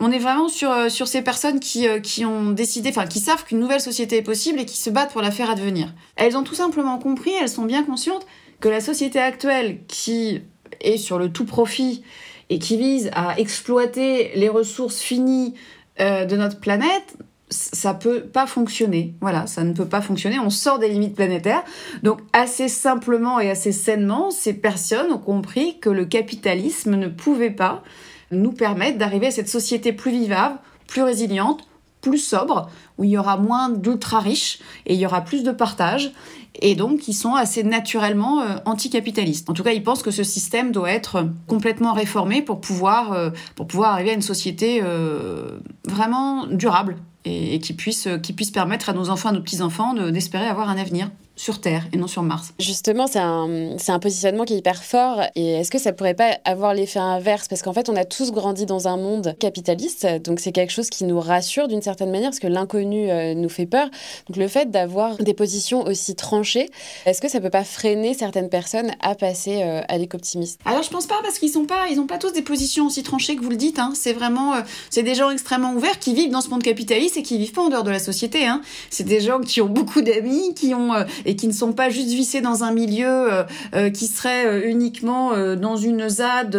On 0.00 0.12
est 0.12 0.18
vraiment 0.18 0.48
sur, 0.48 0.70
euh, 0.70 0.88
sur 0.88 1.08
ces 1.08 1.22
personnes 1.22 1.58
qui, 1.58 1.88
euh, 1.88 1.98
qui 1.98 2.24
ont 2.24 2.50
décidé, 2.50 2.90
enfin 2.90 3.06
qui 3.06 3.18
savent 3.18 3.44
qu'une 3.44 3.58
nouvelle 3.58 3.80
société 3.80 4.16
est 4.18 4.22
possible 4.22 4.60
et 4.60 4.64
qui 4.64 4.76
se 4.76 4.90
battent 4.90 5.12
pour 5.12 5.22
la 5.22 5.32
faire 5.32 5.50
advenir. 5.50 5.92
Elles 6.14 6.36
ont 6.36 6.44
tout 6.44 6.54
simplement 6.54 6.98
compris, 6.98 7.32
elles 7.40 7.48
sont 7.48 7.64
bien 7.64 7.82
conscientes 7.82 8.24
que 8.60 8.68
la 8.68 8.80
société 8.80 9.18
actuelle 9.18 9.80
qui 9.88 10.40
est 10.80 10.98
sur 10.98 11.18
le 11.18 11.32
tout 11.32 11.44
profit 11.44 12.02
et 12.50 12.58
qui 12.58 12.76
vise 12.76 13.10
à 13.12 13.38
exploiter 13.38 14.30
les 14.36 14.48
ressources 14.48 15.00
finies 15.00 15.54
euh, 16.00 16.24
de 16.24 16.36
notre 16.36 16.60
planète 16.60 17.16
ça 17.50 17.94
peut 17.94 18.22
pas 18.22 18.46
fonctionner. 18.46 19.14
Voilà, 19.20 19.46
ça 19.46 19.64
ne 19.64 19.72
peut 19.72 19.86
pas 19.86 20.00
fonctionner. 20.00 20.38
On 20.38 20.50
sort 20.50 20.78
des 20.78 20.88
limites 20.88 21.14
planétaires. 21.14 21.62
Donc, 22.02 22.20
assez 22.32 22.68
simplement 22.68 23.40
et 23.40 23.50
assez 23.50 23.72
sainement, 23.72 24.30
ces 24.30 24.54
personnes 24.54 25.12
ont 25.12 25.18
compris 25.18 25.78
que 25.78 25.90
le 25.90 26.04
capitalisme 26.04 26.96
ne 26.96 27.08
pouvait 27.08 27.50
pas 27.50 27.82
nous 28.30 28.52
permettre 28.52 28.98
d'arriver 28.98 29.28
à 29.28 29.30
cette 29.30 29.48
société 29.48 29.92
plus 29.92 30.10
vivable, 30.10 30.58
plus 30.86 31.02
résiliente, 31.02 31.66
plus 32.00 32.18
sobre, 32.18 32.70
où 32.96 33.04
il 33.04 33.10
y 33.10 33.18
aura 33.18 33.36
moins 33.36 33.70
d'ultra 33.70 34.20
riches 34.20 34.60
et 34.86 34.94
il 34.94 35.00
y 35.00 35.06
aura 35.06 35.22
plus 35.22 35.42
de 35.42 35.50
partage. 35.50 36.12
Et 36.60 36.74
donc, 36.74 37.08
ils 37.08 37.14
sont 37.14 37.34
assez 37.34 37.62
naturellement 37.62 38.42
euh, 38.42 38.56
anticapitalistes. 38.64 39.48
En 39.48 39.52
tout 39.52 39.62
cas, 39.62 39.72
ils 39.72 39.82
pensent 39.82 40.02
que 40.02 40.10
ce 40.10 40.24
système 40.24 40.72
doit 40.72 40.90
être 40.90 41.28
complètement 41.46 41.92
réformé 41.92 42.42
pour 42.42 42.60
pouvoir, 42.60 43.12
euh, 43.12 43.30
pour 43.54 43.66
pouvoir 43.66 43.92
arriver 43.92 44.10
à 44.10 44.14
une 44.14 44.22
société 44.22 44.80
euh, 44.82 45.60
vraiment 45.86 46.46
durable 46.46 46.96
et, 47.24 47.58
qui, 47.60 47.72
puisse, 47.72 48.08
qui 48.22 48.32
puisse 48.32 48.50
permettre 48.50 48.88
à 48.88 48.92
nos 48.92 49.10
enfants, 49.10 49.30
à 49.30 49.32
nos 49.32 49.40
petits-enfants 49.40 49.94
d'espérer 49.94 50.46
avoir 50.46 50.68
un 50.68 50.78
avenir 50.78 51.10
sur 51.38 51.60
Terre 51.60 51.86
et 51.92 51.96
non 51.96 52.08
sur 52.08 52.22
Mars. 52.22 52.52
Justement, 52.58 53.06
c'est 53.06 53.20
un, 53.20 53.76
un, 53.88 53.98
positionnement 53.98 54.44
qui 54.44 54.54
est 54.54 54.58
hyper 54.58 54.82
fort. 54.82 55.22
Et 55.36 55.52
est-ce 55.52 55.70
que 55.70 55.78
ça 55.78 55.92
pourrait 55.92 56.14
pas 56.14 56.38
avoir 56.44 56.74
l'effet 56.74 56.98
inverse? 56.98 57.48
Parce 57.48 57.62
qu'en 57.62 57.72
fait, 57.72 57.88
on 57.88 57.96
a 57.96 58.04
tous 58.04 58.32
grandi 58.32 58.66
dans 58.66 58.88
un 58.88 58.96
monde 58.96 59.34
capitaliste. 59.38 60.06
Donc, 60.24 60.40
c'est 60.40 60.52
quelque 60.52 60.72
chose 60.72 60.90
qui 60.90 61.04
nous 61.04 61.20
rassure 61.20 61.68
d'une 61.68 61.80
certaine 61.80 62.10
manière, 62.10 62.30
parce 62.30 62.40
que 62.40 62.48
l'inconnu 62.48 63.10
euh, 63.10 63.34
nous 63.34 63.48
fait 63.48 63.66
peur. 63.66 63.88
Donc, 64.26 64.36
le 64.36 64.48
fait 64.48 64.70
d'avoir 64.70 65.16
des 65.16 65.34
positions 65.34 65.82
aussi 65.84 66.16
tranchées, 66.16 66.68
est-ce 67.06 67.20
que 67.20 67.28
ça 67.28 67.40
peut 67.40 67.50
pas 67.50 67.64
freiner 67.64 68.14
certaines 68.14 68.48
personnes 68.48 68.90
à 69.00 69.14
passer 69.14 69.62
euh, 69.62 69.80
à 69.88 69.96
l'éco-optimiste 69.96 70.60
Alors, 70.64 70.82
je 70.82 70.90
pense 70.90 71.06
pas, 71.06 71.20
parce 71.22 71.38
qu'ils 71.38 71.50
sont 71.50 71.66
pas, 71.66 71.88
ils 71.90 72.00
ont 72.00 72.06
pas 72.06 72.18
tous 72.18 72.32
des 72.32 72.42
positions 72.42 72.86
aussi 72.86 73.02
tranchées 73.04 73.36
que 73.36 73.42
vous 73.42 73.50
le 73.50 73.56
dites. 73.56 73.78
Hein. 73.78 73.92
C'est 73.94 74.12
vraiment, 74.12 74.54
euh, 74.54 74.60
c'est 74.90 75.04
des 75.04 75.14
gens 75.14 75.30
extrêmement 75.30 75.72
ouverts 75.72 76.00
qui 76.00 76.14
vivent 76.14 76.30
dans 76.30 76.40
ce 76.40 76.48
monde 76.48 76.62
capitaliste 76.62 77.16
et 77.18 77.22
qui 77.22 77.38
vivent 77.38 77.52
pas 77.52 77.62
en 77.62 77.68
dehors 77.68 77.84
de 77.84 77.90
la 77.90 77.98
société. 77.98 78.46
Hein. 78.46 78.62
C'est 78.90 79.04
des 79.04 79.20
gens 79.20 79.40
qui 79.40 79.60
ont 79.60 79.68
beaucoup 79.68 80.00
d'amis, 80.00 80.54
qui 80.54 80.74
ont 80.74 80.92
et 81.24 81.36
qui 81.36 81.48
ne 81.48 81.52
sont 81.52 81.72
pas 81.72 81.90
juste 81.90 82.08
vissés 82.08 82.40
dans 82.40 82.64
un 82.64 82.72
milieu 82.72 83.06
euh, 83.06 83.44
euh, 83.74 83.90
qui 83.90 84.06
serait 84.06 84.46
euh, 84.46 84.68
uniquement 84.68 85.32
dans 85.56 85.76
une 85.76 86.08
ZAD, 86.08 86.52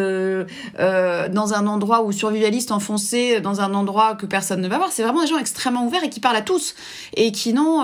dans 1.31 1.53
un 1.53 1.67
endroit 1.67 2.03
où 2.03 2.11
survivaliste 2.11 2.71
enfoncé, 2.71 3.39
dans 3.39 3.61
un 3.61 3.73
endroit 3.73 4.15
que 4.15 4.25
personne 4.25 4.61
ne 4.61 4.67
va 4.67 4.77
voir. 4.77 4.91
C'est 4.91 5.03
vraiment 5.03 5.21
des 5.21 5.27
gens 5.27 5.37
extrêmement 5.37 5.85
ouverts 5.85 6.03
et 6.03 6.09
qui 6.09 6.19
parlent 6.19 6.35
à 6.35 6.41
tous 6.41 6.75
et 7.15 7.31
qui 7.31 7.53
n'ont 7.53 7.83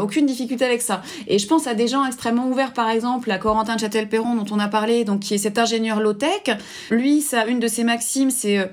aucune 0.00 0.26
difficulté 0.26 0.64
avec 0.64 0.82
ça. 0.82 1.02
Et 1.26 1.38
je 1.38 1.46
pense 1.46 1.66
à 1.66 1.74
des 1.74 1.88
gens 1.88 2.04
extrêmement 2.04 2.48
ouverts, 2.48 2.72
par 2.72 2.88
exemple, 2.90 3.30
à 3.30 3.38
Corentin 3.38 3.76
de 3.76 3.80
Châtel-Perron 3.80 4.34
dont 4.34 4.54
on 4.54 4.58
a 4.58 4.68
parlé, 4.68 5.04
donc 5.04 5.20
qui 5.20 5.34
est 5.34 5.38
cet 5.38 5.58
ingénieur 5.58 6.00
low-tech. 6.00 6.56
Lui, 6.90 7.20
ça, 7.20 7.46
une 7.46 7.60
de 7.60 7.68
ses 7.68 7.84
maximes, 7.84 8.30
c'est 8.30 8.70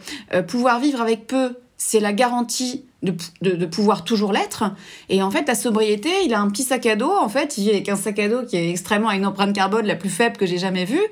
pouvoir 0.47 0.79
vivre 0.79 1.01
avec 1.01 1.27
peu 1.27 1.55
c'est 1.77 1.99
la 1.99 2.13
garantie 2.13 2.85
de, 3.03 3.13
de, 3.41 3.65
pouvoir 3.65 4.03
toujours 4.03 4.31
l'être. 4.31 4.63
Et 5.09 5.21
en 5.21 5.29
fait, 5.29 5.47
la 5.47 5.55
sobriété, 5.55 6.09
il 6.25 6.33
a 6.33 6.39
un 6.39 6.49
petit 6.49 6.63
sac 6.63 6.85
à 6.85 6.95
dos. 6.95 7.11
En 7.11 7.29
fait, 7.29 7.57
il 7.57 7.65
vit 7.65 7.69
avec 7.71 7.89
un 7.89 7.95
sac 7.95 8.17
à 8.19 8.29
dos 8.29 8.43
qui 8.43 8.55
est 8.55 8.69
extrêmement 8.69 9.09
à 9.09 9.15
une 9.15 9.25
empreinte 9.25 9.53
carbone 9.53 9.85
la 9.85 9.95
plus 9.95 10.09
faible 10.09 10.37
que 10.37 10.45
j'ai 10.45 10.57
jamais 10.57 10.85
vue. 10.85 11.03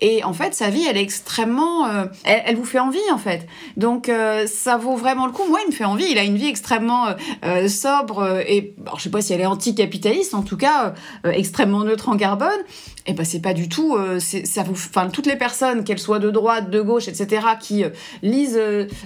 Et 0.00 0.24
en 0.24 0.32
fait, 0.32 0.54
sa 0.54 0.70
vie, 0.70 0.84
elle 0.88 0.96
est 0.96 1.02
extrêmement. 1.02 1.86
Euh, 1.86 2.06
elle, 2.24 2.56
vous 2.56 2.64
fait 2.64 2.78
envie, 2.78 2.98
en 3.12 3.18
fait. 3.18 3.46
Donc, 3.76 4.08
euh, 4.08 4.46
ça 4.46 4.76
vaut 4.76 4.96
vraiment 4.96 5.26
le 5.26 5.32
coup. 5.32 5.44
Moi, 5.48 5.60
il 5.64 5.70
me 5.70 5.74
fait 5.74 5.84
envie. 5.84 6.06
Il 6.10 6.18
a 6.18 6.24
une 6.24 6.36
vie 6.36 6.48
extrêmement 6.48 7.06
euh, 7.44 7.68
sobre 7.68 8.42
et. 8.46 8.74
Alors, 8.84 8.98
je 8.98 9.04
sais 9.04 9.10
pas 9.10 9.22
si 9.22 9.32
elle 9.32 9.40
est 9.40 9.46
anticapitaliste, 9.46 10.34
en 10.34 10.42
tout 10.42 10.56
cas, 10.56 10.94
extrêmement 11.24 11.84
neutre 11.84 12.08
en 12.08 12.16
carbone. 12.16 12.50
Et 13.06 13.14
ben, 13.14 13.24
c'est 13.24 13.40
pas 13.40 13.54
du 13.54 13.68
tout. 13.68 13.96
ça 14.18 14.62
vous, 14.62 14.76
toutes 15.12 15.26
les 15.26 15.36
personnes, 15.36 15.84
qu'elles 15.84 15.98
soient 15.98 16.18
de 16.18 16.30
droite, 16.30 16.70
de 16.70 16.80
gauche, 16.80 17.08
etc., 17.08 17.46
qui 17.60 17.84
lisent 18.22 18.60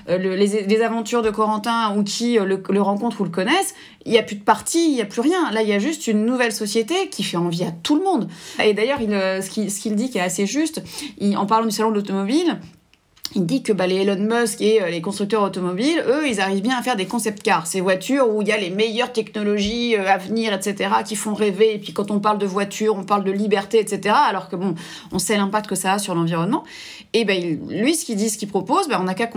les, 0.09 0.83
aventures 0.83 1.23
de 1.23 1.31
Corentin 1.31 1.95
ou 1.97 2.05
qui 2.05 2.35
le, 2.35 2.62
le 2.69 2.83
rencontrent 2.83 3.21
ou 3.21 3.25
le 3.25 3.31
connaissent, 3.31 3.75
il 4.07 4.12
n'y 4.12 4.19
a 4.19 4.23
plus 4.23 4.37
de 4.37 4.43
parti, 4.43 4.87
il 4.88 4.95
n'y 4.95 5.02
a 5.02 5.05
plus 5.05 5.21
rien. 5.21 5.50
Là, 5.50 5.62
il 5.62 5.69
y 5.69 5.73
a 5.73 5.78
juste 5.78 6.07
une 6.07 6.25
nouvelle 6.25 6.52
société 6.52 7.09
qui 7.11 7.25
fait 7.25 7.37
envie 7.37 7.64
à 7.64 7.73
tout 7.73 7.97
le 7.97 8.05
monde. 8.05 8.28
Et 8.62 8.73
d'ailleurs, 8.73 9.00
ce 9.00 9.81
qu'il 9.81 9.97
dit 9.97 10.11
qui 10.11 10.19
est 10.19 10.23
assez 10.23 10.47
juste, 10.47 10.83
en 11.37 11.47
parlant 11.47 11.66
du 11.66 11.73
salon 11.73 11.90
de 11.90 11.97
l'automobile, 11.97 12.59
il 13.35 13.45
dit 13.45 13.62
que 13.62 13.73
bah, 13.73 13.87
les 13.87 13.97
Elon 13.97 14.16
Musk 14.16 14.61
et 14.61 14.83
euh, 14.83 14.88
les 14.88 15.00
constructeurs 15.00 15.42
automobiles, 15.42 16.02
eux, 16.06 16.28
ils 16.28 16.40
arrivent 16.40 16.62
bien 16.62 16.78
à 16.78 16.83
faire 16.83 16.97
des 16.97 17.06
concept 17.06 17.42
cars, 17.42 17.66
ces 17.66 17.80
voitures 17.80 18.28
où 18.28 18.42
il 18.42 18.49
y 18.49 18.52
a 18.52 18.56
les 18.56 18.71
meilleures 18.71 19.12
technologies 19.12 19.97
euh, 19.97 20.09
à 20.09 20.16
venir, 20.18 20.52
etc., 20.52 20.90
qui 21.04 21.16
font 21.16 21.35
rêver. 21.35 21.75
Et 21.75 21.78
puis 21.78 21.92
quand 21.92 22.11
on 22.11 22.21
parle 22.21 22.38
de 22.38 22.47
voitures, 22.47 22.97
on 22.97 23.04
parle 23.04 23.25
de 23.25 23.33
liberté, 23.33 23.78
etc., 23.80 24.14
alors 24.28 24.49
que 24.49 24.56
bon, 24.56 24.75
on 25.12 25.18
sait 25.18 25.37
l'impact 25.37 25.66
que 25.66 25.75
ça 25.75 25.95
a 25.95 25.99
sur 25.99 26.14
l'environnement. 26.14 26.64
Et 27.12 27.25
ben 27.25 27.59
lui, 27.68 27.95
ce 27.95 28.04
qu'il 28.04 28.16
dit, 28.16 28.30
ce 28.30 28.38
qu'il 28.38 28.49
propose, 28.49 28.88
ben, 28.88 28.99
on 29.00 29.04
n'a 29.04 29.14
qu'à 29.14 29.28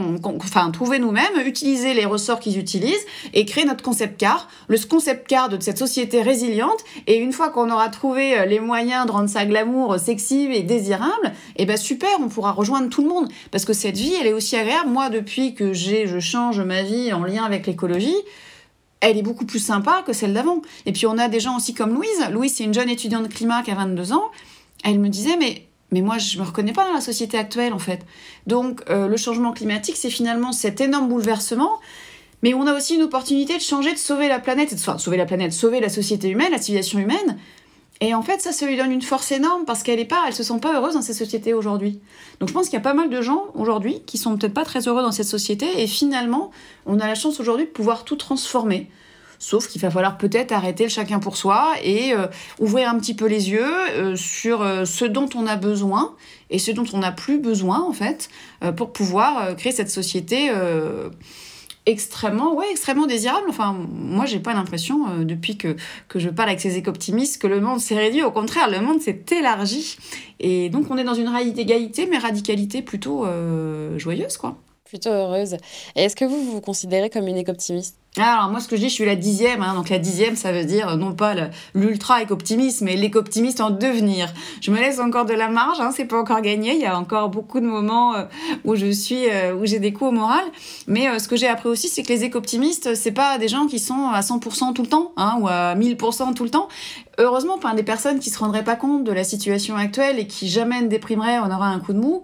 trouver 0.71 0.99
nous-mêmes, 0.99 1.45
utiliser 1.45 1.93
les 1.93 2.05
ressorts 2.05 2.39
qu'ils 2.39 2.57
utilisent 2.57 3.05
et 3.33 3.45
créer 3.45 3.65
notre 3.65 3.83
concept 3.83 4.19
car, 4.19 4.49
le 4.67 4.77
concept 4.87 5.27
car 5.27 5.49
de 5.49 5.61
cette 5.61 5.77
société 5.77 6.21
résiliente. 6.21 6.83
Et 7.07 7.17
une 7.17 7.31
fois 7.31 7.49
qu'on 7.49 7.71
aura 7.71 7.89
trouvé 7.89 8.37
euh, 8.37 8.45
les 8.45 8.59
moyens 8.59 9.05
de 9.05 9.11
rendre 9.11 9.29
ça 9.29 9.45
glamour, 9.45 9.97
sexy 9.99 10.49
et 10.51 10.63
désirable, 10.63 11.33
et 11.55 11.65
ben 11.65 11.77
super, 11.77 12.09
on 12.19 12.27
pourra 12.27 12.51
rejoindre 12.51 12.89
tout 12.89 13.01
le 13.01 13.09
monde. 13.09 13.29
Parce 13.51 13.65
que 13.65 13.73
cette 13.79 13.97
vie, 13.97 14.13
elle 14.19 14.27
est 14.27 14.33
aussi 14.33 14.55
agréable. 14.55 14.89
Moi, 14.89 15.09
depuis 15.09 15.55
que 15.55 15.73
j'ai, 15.73 16.07
je 16.07 16.19
change 16.19 16.59
ma 16.61 16.83
vie 16.83 17.11
en 17.13 17.23
lien 17.23 17.43
avec 17.43 17.65
l'écologie, 17.65 18.15
elle 19.01 19.17
est 19.17 19.23
beaucoup 19.23 19.45
plus 19.45 19.59
sympa 19.59 20.03
que 20.05 20.13
celle 20.13 20.33
d'avant. 20.33 20.61
Et 20.85 20.91
puis 20.91 21.05
on 21.07 21.17
a 21.17 21.29
des 21.29 21.39
gens 21.39 21.57
aussi 21.57 21.73
comme 21.73 21.93
Louise. 21.93 22.09
Louise, 22.31 22.53
c'est 22.55 22.63
une 22.63 22.73
jeune 22.73 22.89
étudiante 22.89 23.23
de 23.23 23.33
climat 23.33 23.63
qui 23.63 23.71
a 23.71 23.75
22 23.75 24.13
ans. 24.13 24.29
Elle 24.83 24.99
me 24.99 25.09
disait, 25.09 25.37
mais, 25.37 25.67
mais 25.91 26.01
moi, 26.01 26.17
je 26.17 26.37
me 26.37 26.43
reconnais 26.43 26.73
pas 26.73 26.85
dans 26.85 26.93
la 26.93 27.01
société 27.01 27.37
actuelle, 27.37 27.73
en 27.73 27.79
fait. 27.79 28.01
Donc, 28.47 28.81
euh, 28.89 29.07
le 29.07 29.17
changement 29.17 29.53
climatique, 29.53 29.95
c'est 29.97 30.09
finalement 30.09 30.51
cet 30.51 30.81
énorme 30.81 31.09
bouleversement. 31.09 31.79
Mais 32.43 32.53
on 32.53 32.67
a 32.67 32.73
aussi 32.73 32.95
une 32.95 33.03
opportunité 33.03 33.55
de 33.55 33.61
changer, 33.61 33.91
de 33.91 33.97
sauver 33.97 34.27
la 34.27 34.39
planète, 34.39 34.73
enfin, 34.73 34.97
sauver 34.97 35.17
la 35.17 35.25
planète, 35.25 35.51
sauver 35.51 35.79
la 35.81 35.89
société 35.89 36.29
humaine, 36.29 36.51
la 36.51 36.57
civilisation 36.57 36.99
humaine, 36.99 37.37
et 38.01 38.13
en 38.13 38.21
fait, 38.21 38.39
ça, 38.39 38.53
ça 38.53 38.65
lui 38.65 38.77
donne 38.77 38.91
une 38.91 39.01
force 39.01 39.31
énorme 39.31 39.65
parce 39.65 39.83
qu'elle 39.83 39.99
est 39.99 40.05
pas, 40.05 40.23
elle 40.25 40.33
se 40.33 40.43
sent 40.43 40.59
pas 40.61 40.73
heureuse 40.73 40.93
dans 40.93 41.01
cette 41.01 41.17
société 41.17 41.53
aujourd'hui. 41.53 41.99
Donc 42.39 42.47
je 42.47 42.53
pense 42.53 42.69
qu'il 42.69 42.75
y 42.75 42.77
a 42.77 42.83
pas 42.83 42.93
mal 42.93 43.09
de 43.09 43.21
gens 43.21 43.47
aujourd'hui 43.55 44.01
qui 44.05 44.17
sont 44.17 44.37
peut-être 44.37 44.53
pas 44.53 44.63
très 44.63 44.87
heureux 44.87 45.01
dans 45.01 45.11
cette 45.11 45.27
société 45.27 45.81
et 45.81 45.87
finalement, 45.87 46.51
on 46.85 46.99
a 46.99 47.07
la 47.07 47.15
chance 47.15 47.41
aujourd'hui 47.41 47.65
de 47.65 47.71
pouvoir 47.71 48.05
tout 48.05 48.15
transformer. 48.15 48.89
Sauf 49.37 49.67
qu'il 49.67 49.81
va 49.81 49.89
falloir 49.89 50.17
peut-être 50.17 50.51
arrêter 50.51 50.83
le 50.83 50.89
chacun 50.89 51.19
pour 51.19 51.37
soi 51.37 51.73
et 51.81 52.13
euh, 52.13 52.27
ouvrir 52.59 52.89
un 52.89 52.99
petit 52.99 53.13
peu 53.13 53.25
les 53.25 53.49
yeux 53.49 53.73
euh, 53.91 54.15
sur 54.17 54.61
euh, 54.61 54.83
ce 54.83 55.05
dont 55.05 55.29
on 55.33 55.47
a 55.47 55.55
besoin 55.55 56.15
et 56.49 56.59
ce 56.59 56.71
dont 56.71 56.85
on 56.91 56.99
n'a 56.99 57.13
plus 57.13 57.39
besoin 57.39 57.81
en 57.81 57.93
fait 57.93 58.29
pour 58.75 58.91
pouvoir 58.91 59.55
créer 59.55 59.71
cette 59.71 59.91
société 59.91 60.49
extrêmement, 61.89 62.55
ouais, 62.55 62.65
extrêmement 62.71 63.07
désirable. 63.07 63.47
Enfin, 63.49 63.75
moi, 63.91 64.25
j'ai 64.25 64.39
pas 64.39 64.53
l'impression, 64.53 65.09
euh, 65.09 65.23
depuis 65.25 65.57
que, 65.57 65.75
que 66.07 66.19
je 66.19 66.29
parle 66.29 66.49
avec 66.49 66.61
ces 66.61 66.77
éco-optimistes, 66.77 67.41
que 67.41 67.47
le 67.47 67.59
monde 67.59 67.79
s'est 67.79 67.97
réduit. 67.97 68.23
Au 68.23 68.31
contraire, 68.31 68.69
le 68.69 68.79
monde 68.81 69.01
s'est 69.01 69.23
élargi. 69.31 69.97
Et 70.39 70.69
donc, 70.69 70.89
on 70.89 70.97
est 70.97 71.03
dans 71.03 71.13
une 71.13 71.29
égalité, 71.57 72.07
mais 72.07 72.17
radicalité 72.17 72.81
plutôt 72.81 73.25
euh, 73.25 73.97
joyeuse, 73.97 74.37
quoi. 74.37 74.57
Plutôt 74.85 75.09
heureuse. 75.09 75.57
Est-ce 75.95 76.15
que 76.15 76.25
vous, 76.25 76.43
vous 76.43 76.51
vous 76.53 76.61
considérez 76.61 77.09
comme 77.09 77.27
une 77.27 77.37
éco-optimiste? 77.37 77.98
Alors 78.17 78.49
moi 78.49 78.59
ce 78.59 78.67
que 78.67 78.75
je 78.75 78.81
dis, 78.81 78.89
je 78.89 78.93
suis 78.93 79.05
la 79.05 79.15
dixième, 79.15 79.61
hein, 79.61 79.75
donc 79.75 79.89
la 79.89 79.99
dixième 79.99 80.35
ça 80.35 80.51
veut 80.51 80.65
dire 80.65 80.97
non 80.97 81.13
pas 81.13 81.35
l'ultra 81.75 82.23
éco-optimiste, 82.23 82.81
mais 82.81 82.95
l'éco-optimiste 82.95 83.61
en 83.61 83.69
devenir. 83.69 84.33
Je 84.61 84.71
me 84.71 84.79
laisse 84.79 84.99
encore 84.99 85.25
de 85.25 85.33
la 85.33 85.47
marge, 85.47 85.79
hein, 85.79 85.91
c'est 85.95 86.05
pas 86.05 86.19
encore 86.19 86.41
gagné, 86.41 86.73
il 86.73 86.81
y 86.81 86.87
a 86.87 86.97
encore 86.97 87.29
beaucoup 87.29 87.59
de 87.59 87.67
moments 87.67 88.15
euh, 88.15 88.23
où 88.65 88.75
je 88.75 88.89
suis, 88.89 89.29
euh, 89.29 89.53
où 89.53 89.65
j'ai 89.65 89.77
des 89.77 89.93
coups 89.93 90.09
au 90.09 90.13
moral. 90.13 90.43
Mais 90.87 91.07
euh, 91.07 91.19
ce 91.19 91.27
que 91.27 91.35
j'ai 91.35 91.47
appris 91.47 91.69
aussi, 91.69 91.87
c'est 91.87 92.01
que 92.01 92.09
les 92.09 92.23
éco-optimistes, 92.23 92.95
c'est 92.95 93.11
pas 93.11 93.37
des 93.37 93.47
gens 93.47 93.67
qui 93.67 93.77
sont 93.77 94.09
à 94.11 94.21
100% 94.21 94.73
tout 94.73 94.81
le 94.81 94.87
temps, 94.87 95.11
hein, 95.15 95.37
ou 95.39 95.47
à 95.47 95.75
1000% 95.75 96.33
tout 96.33 96.43
le 96.43 96.49
temps. 96.49 96.67
Heureusement, 97.19 97.55
enfin 97.57 97.75
des 97.75 97.83
personnes 97.83 98.19
qui 98.19 98.31
se 98.31 98.39
rendraient 98.39 98.63
pas 98.63 98.75
compte 98.75 99.03
de 99.03 99.11
la 99.11 99.23
situation 99.23 99.75
actuelle 99.75 100.17
et 100.17 100.25
qui 100.25 100.49
jamais 100.49 100.81
ne 100.81 100.87
déprimeraient, 100.87 101.39
on 101.39 101.51
aura 101.51 101.67
un 101.67 101.79
coup 101.79 101.93
de 101.93 101.99
mou 101.99 102.23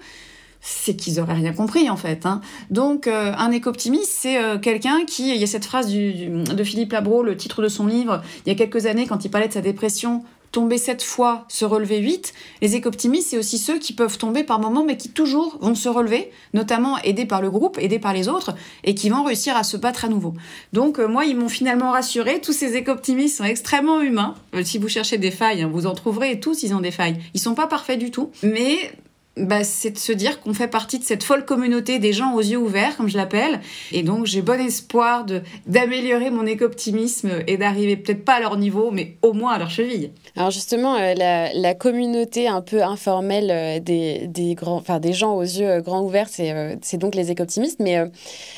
c'est 0.65 0.95
qu'ils 0.95 1.19
auraient 1.19 1.35
rien 1.35 1.53
compris 1.53 1.89
en 1.89 1.95
fait. 1.95 2.25
Hein. 2.25 2.41
Donc 2.71 3.07
euh, 3.07 3.33
un 3.37 3.51
éco-optimiste, 3.51 4.11
c'est 4.11 4.43
euh, 4.43 4.57
quelqu'un 4.57 5.05
qui, 5.05 5.29
il 5.29 5.37
y 5.39 5.43
a 5.43 5.47
cette 5.47 5.65
phrase 5.65 5.93
de 5.93 6.63
Philippe 6.63 6.91
Labro, 6.91 7.23
le 7.23 7.37
titre 7.37 7.61
de 7.61 7.67
son 7.67 7.85
livre, 7.85 8.21
il 8.45 8.49
y 8.49 8.51
a 8.51 8.55
quelques 8.55 8.87
années 8.87 9.05
quand 9.05 9.23
il 9.23 9.29
parlait 9.29 9.47
de 9.47 9.53
sa 9.53 9.61
dépression, 9.61 10.23
tomber 10.51 10.77
sept 10.77 11.03
fois, 11.03 11.45
se 11.49 11.65
relever 11.65 11.99
huit. 11.99 12.33
Les 12.61 12.75
éco-optimistes, 12.75 13.29
c'est 13.29 13.37
aussi 13.37 13.57
ceux 13.57 13.77
qui 13.77 13.93
peuvent 13.93 14.17
tomber 14.17 14.43
par 14.43 14.59
moments, 14.59 14.85
mais 14.85 14.97
qui 14.97 15.09
toujours 15.09 15.57
vont 15.59 15.75
se 15.75 15.89
relever, 15.89 16.31
notamment 16.53 16.97
aidés 16.99 17.25
par 17.25 17.41
le 17.41 17.51
groupe, 17.51 17.77
aidés 17.77 17.99
par 17.99 18.13
les 18.13 18.27
autres, 18.29 18.55
et 18.83 18.95
qui 18.95 19.09
vont 19.09 19.23
réussir 19.23 19.57
à 19.57 19.63
se 19.63 19.75
battre 19.77 20.05
à 20.05 20.07
nouveau. 20.07 20.33
Donc 20.73 20.97
euh, 20.97 21.07
moi, 21.07 21.25
ils 21.25 21.37
m'ont 21.37 21.49
finalement 21.49 21.91
rassuré. 21.91 22.41
Tous 22.41 22.53
ces 22.53 22.75
éco-optimistes 22.75 23.37
sont 23.37 23.43
extrêmement 23.43 24.01
humains. 24.01 24.33
si 24.63 24.77
vous 24.77 24.87
cherchez 24.87 25.17
des 25.17 25.31
failles, 25.31 25.61
hein, 25.61 25.69
vous 25.71 25.85
en 25.85 25.93
trouverez. 25.93 26.39
Tous, 26.39 26.63
ils 26.63 26.73
ont 26.73 26.81
des 26.81 26.91
failles. 26.91 27.17
Ils 27.33 27.41
sont 27.41 27.53
pas 27.53 27.67
parfaits 27.67 27.99
du 27.99 28.09
tout, 28.09 28.31
mais 28.41 28.93
bah, 29.37 29.65
c'est 29.65 29.91
de 29.91 29.97
se 29.97 30.13
dire 30.13 30.39
qu'on 30.39 30.53
fait 30.53 30.69
partie 30.69 30.97
de 30.97 31.03
cette 31.03 31.23
folle 31.23 31.43
communauté 31.43 31.99
des 31.99 32.13
gens 32.13 32.33
aux 32.35 32.41
yeux 32.41 32.57
ouverts, 32.57 32.95
comme 32.95 33.09
je 33.09 33.17
l'appelle. 33.17 33.59
Et 33.91 34.01
donc, 34.01 34.25
j'ai 34.25 34.41
bon 34.41 34.59
espoir 34.59 35.25
de, 35.25 35.41
d'améliorer 35.67 36.29
mon 36.29 36.45
éco-optimisme 36.45 37.31
et 37.45 37.57
d'arriver 37.57 37.97
peut-être 37.97 38.23
pas 38.23 38.35
à 38.35 38.39
leur 38.39 38.57
niveau, 38.57 38.91
mais 38.91 39.17
au 39.21 39.33
moins 39.33 39.51
à 39.53 39.59
leur 39.59 39.69
cheville. 39.69 40.11
Alors, 40.37 40.51
justement, 40.51 40.95
euh, 40.95 41.13
la, 41.15 41.53
la, 41.53 41.75
communauté 41.75 42.47
un 42.47 42.61
peu 42.61 42.81
informelle 42.81 43.51
euh, 43.51 43.79
des, 43.79 44.27
des, 44.27 44.55
grands, 44.55 44.81
des 45.01 45.13
gens 45.13 45.35
aux 45.35 45.41
yeux 45.41 45.69
euh, 45.69 45.81
grands 45.81 46.03
ouverts, 46.03 46.29
c'est, 46.29 46.77
c'est 46.81 46.97
donc 46.97 47.13
les 47.13 47.31
éco-optimistes. 47.31 47.81
Mais 47.81 47.97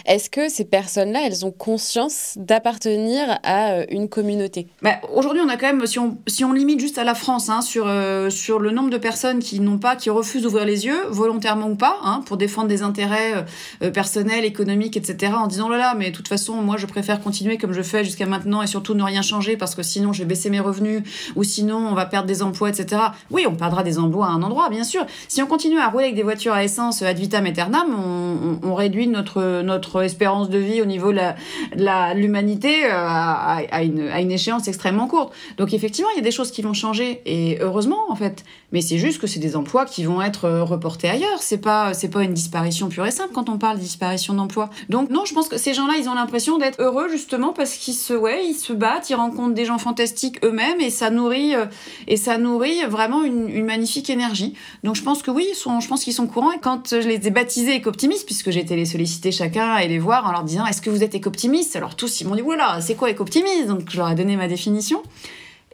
est-ce 0.06 0.30
que 0.30 0.48
ces 0.48 0.66
personnes-là, 0.66 1.22
elles 1.26 1.46
ont 1.46 1.52
conscience 1.52 2.34
d'appartenir 2.36 3.40
à 3.44 3.84
une 3.92 4.10
communauté? 4.10 4.68
Bah, 4.84 5.00
Aujourd'hui, 5.16 5.42
on 5.44 5.50
a 5.50 5.58
quand 5.58 5.74
même, 5.74 5.86
si 5.88 5.98
on, 5.98 6.18
si 6.28 6.46
on 6.46 6.54
limite 6.54 6.80
juste 6.80 7.00
à 7.00 7.04
la 7.04 7.16
France, 7.16 7.50
hein, 7.50 7.62
sur, 7.62 7.92
sur 8.30 8.60
le 8.60 8.70
nombre 8.70 8.92
de 8.92 8.98
personnes 8.98 9.40
qui 9.40 9.60
n'ont 9.60 9.80
pas, 9.80 9.96
qui 9.96 10.12
refusent 10.12 10.44
d'ouvrir 10.44 10.67
les 10.68 10.86
yeux, 10.86 11.08
volontairement 11.10 11.68
ou 11.68 11.76
pas, 11.76 11.98
hein, 12.04 12.22
pour 12.26 12.38
défendre 12.38 12.68
des 12.68 12.84
intérêts 12.84 13.34
euh, 13.36 13.42
euh, 13.84 13.92
personnels, 13.92 14.46
économiques, 14.46 14.98
etc., 14.98 15.34
en 15.36 15.48
disant 15.48 15.70
là 15.70 15.78
là, 15.78 15.96
mais 15.98 16.12
de 16.12 16.16
toute 16.16 16.28
façon, 16.28 16.54
moi 16.62 16.78
je 16.78 16.86
préfère 16.86 17.20
continuer 17.22 17.58
comme 17.58 17.74
je 17.74 17.82
fais 17.82 18.04
jusqu'à 18.04 18.26
maintenant 18.26 18.62
et 18.62 18.68
surtout 18.68 18.94
ne 18.94 19.04
rien 19.04 19.22
changer 19.22 19.58
parce 19.58 19.74
que 19.74 19.82
sinon 19.82 20.14
je 20.14 20.20
vais 20.20 20.28
baisser 20.28 20.50
mes 20.50 20.60
revenus 20.60 21.02
ou 21.36 21.44
sinon 21.44 21.78
on 21.78 21.94
va 21.94 22.06
perdre 22.06 22.28
des 22.28 22.44
emplois, 22.44 22.70
etc. 22.70 23.02
Oui, 23.32 23.46
on 23.48 23.56
perdra 23.56 23.84
des 23.84 23.98
emplois 23.98 24.28
à 24.28 24.30
un 24.30 24.44
endroit, 24.44 24.70
bien 24.70 24.84
sûr. 24.84 25.06
Si 25.28 25.42
on 25.42 25.48
continue 25.48 25.80
à 25.80 25.90
rouler 25.90 26.06
avec 26.06 26.16
des 26.16 26.24
voitures 26.24 26.54
à 26.54 26.64
essence 26.64 27.02
ad 27.02 27.18
vitam 27.18 27.46
aeternam, 27.46 27.88
on, 28.64 28.76
réduit 28.76 29.08
notre, 29.08 29.64
notre 29.64 30.04
espérance 30.04 30.50
de 30.50 30.60
vie 30.60 30.82
au 30.84 30.86
niveau 30.86 31.12
de 31.12 32.14
l'humanité 32.14 32.86
euh, 32.86 32.92
à, 32.92 33.84
une, 33.84 34.08
à 34.10 34.22
une 34.22 34.32
échéance 34.32 34.68
extrêmement 34.68 35.08
courte. 35.08 35.34
Donc 35.58 35.74
effectivement, 35.74 36.10
il 36.14 36.18
y 36.18 36.20
a 36.20 36.24
des 36.24 36.32
choses 36.32 36.52
qui 36.52 36.62
vont 36.62 36.74
changer 36.74 37.22
et 37.26 37.58
heureusement 37.62 38.10
en 38.10 38.16
fait. 38.16 38.44
Mais 38.72 38.82
c'est 38.82 38.98
juste 38.98 39.20
que 39.20 39.28
c'est 39.28 39.40
des 39.40 39.56
emplois 39.56 39.86
qui 39.86 40.04
vont 40.04 40.22
être 40.22 40.46
reporter 40.62 41.10
ailleurs. 41.10 41.42
C'est 41.42 41.58
pas, 41.58 41.94
c'est 41.94 42.10
pas 42.10 42.24
une 42.24 42.34
disparition 42.34 42.90
pure 42.90 43.06
et 43.06 43.12
simple 43.12 43.32
quand 43.34 43.50
on 43.50 43.58
parle 43.58 43.78
de 43.78 43.82
disparition 43.82 44.34
d'emploi. 44.34 44.70
Donc 44.90 45.10
non, 45.10 45.26
je 45.26 45.34
pense 45.34 45.48
que 45.48 45.58
ces 45.58 45.74
gens-là, 45.74 45.94
ils 46.00 46.10
ont 46.10 46.14
l'impression 46.14 46.58
d'être 46.58 46.82
heureux 46.82 47.08
justement 47.10 47.54
parce 47.54 47.76
qu'ils 47.76 47.94
se, 47.94 48.14
ouais, 48.14 48.46
ils 48.46 48.56
se 48.56 48.74
battent, 48.74 49.10
ils 49.10 49.16
rencontrent 49.16 49.54
des 49.54 49.66
gens 49.66 49.78
fantastiques 49.78 50.44
eux-mêmes 50.44 50.82
et 50.82 50.90
ça 50.90 51.10
nourrit, 51.10 51.56
euh, 51.56 51.66
et 52.08 52.18
ça 52.18 52.38
nourrit 52.38 52.84
vraiment 52.90 53.24
une, 53.24 53.64
magnifique 53.64 54.10
énergie. 54.10 54.54
Donc 54.84 54.96
je 54.96 55.04
pense 55.04 55.24
que 55.24 55.32
oui, 55.32 55.46
ils 55.50 55.82
je 55.82 55.88
pense 55.88 56.04
qu'ils 56.04 56.14
sont 56.14 56.28
courants. 56.28 56.52
Et 56.52 56.60
quand 56.60 56.90
je 56.90 57.08
les 57.08 57.28
ai 57.28 57.32
baptisés 57.32 57.76
éco-optimistes, 57.76 58.26
puisque 58.26 58.52
été 58.58 58.76
les 58.76 58.86
solliciter 58.86 59.32
chacun 59.32 59.78
et 59.78 59.88
les 59.88 60.00
voir 60.00 60.28
en 60.28 60.32
leur 60.32 60.44
disant 60.44 60.66
est-ce 60.66 60.82
que 60.82 60.90
vous 60.90 61.04
êtes 61.04 61.16
éco-optimiste 61.16 61.76
Alors 61.76 61.96
tous 61.96 62.22
ils 62.22 62.28
m'ont 62.28 62.36
dit 62.36 62.42
voilà, 62.42 62.80
c'est 62.82 62.96
quoi 62.96 63.10
éco-optimiste 63.10 63.68
Donc 63.68 63.90
je 63.90 63.98
leur 63.98 64.10
ai 64.10 64.16
donné 64.16 64.36
ma 64.36 64.48
définition. 64.48 65.02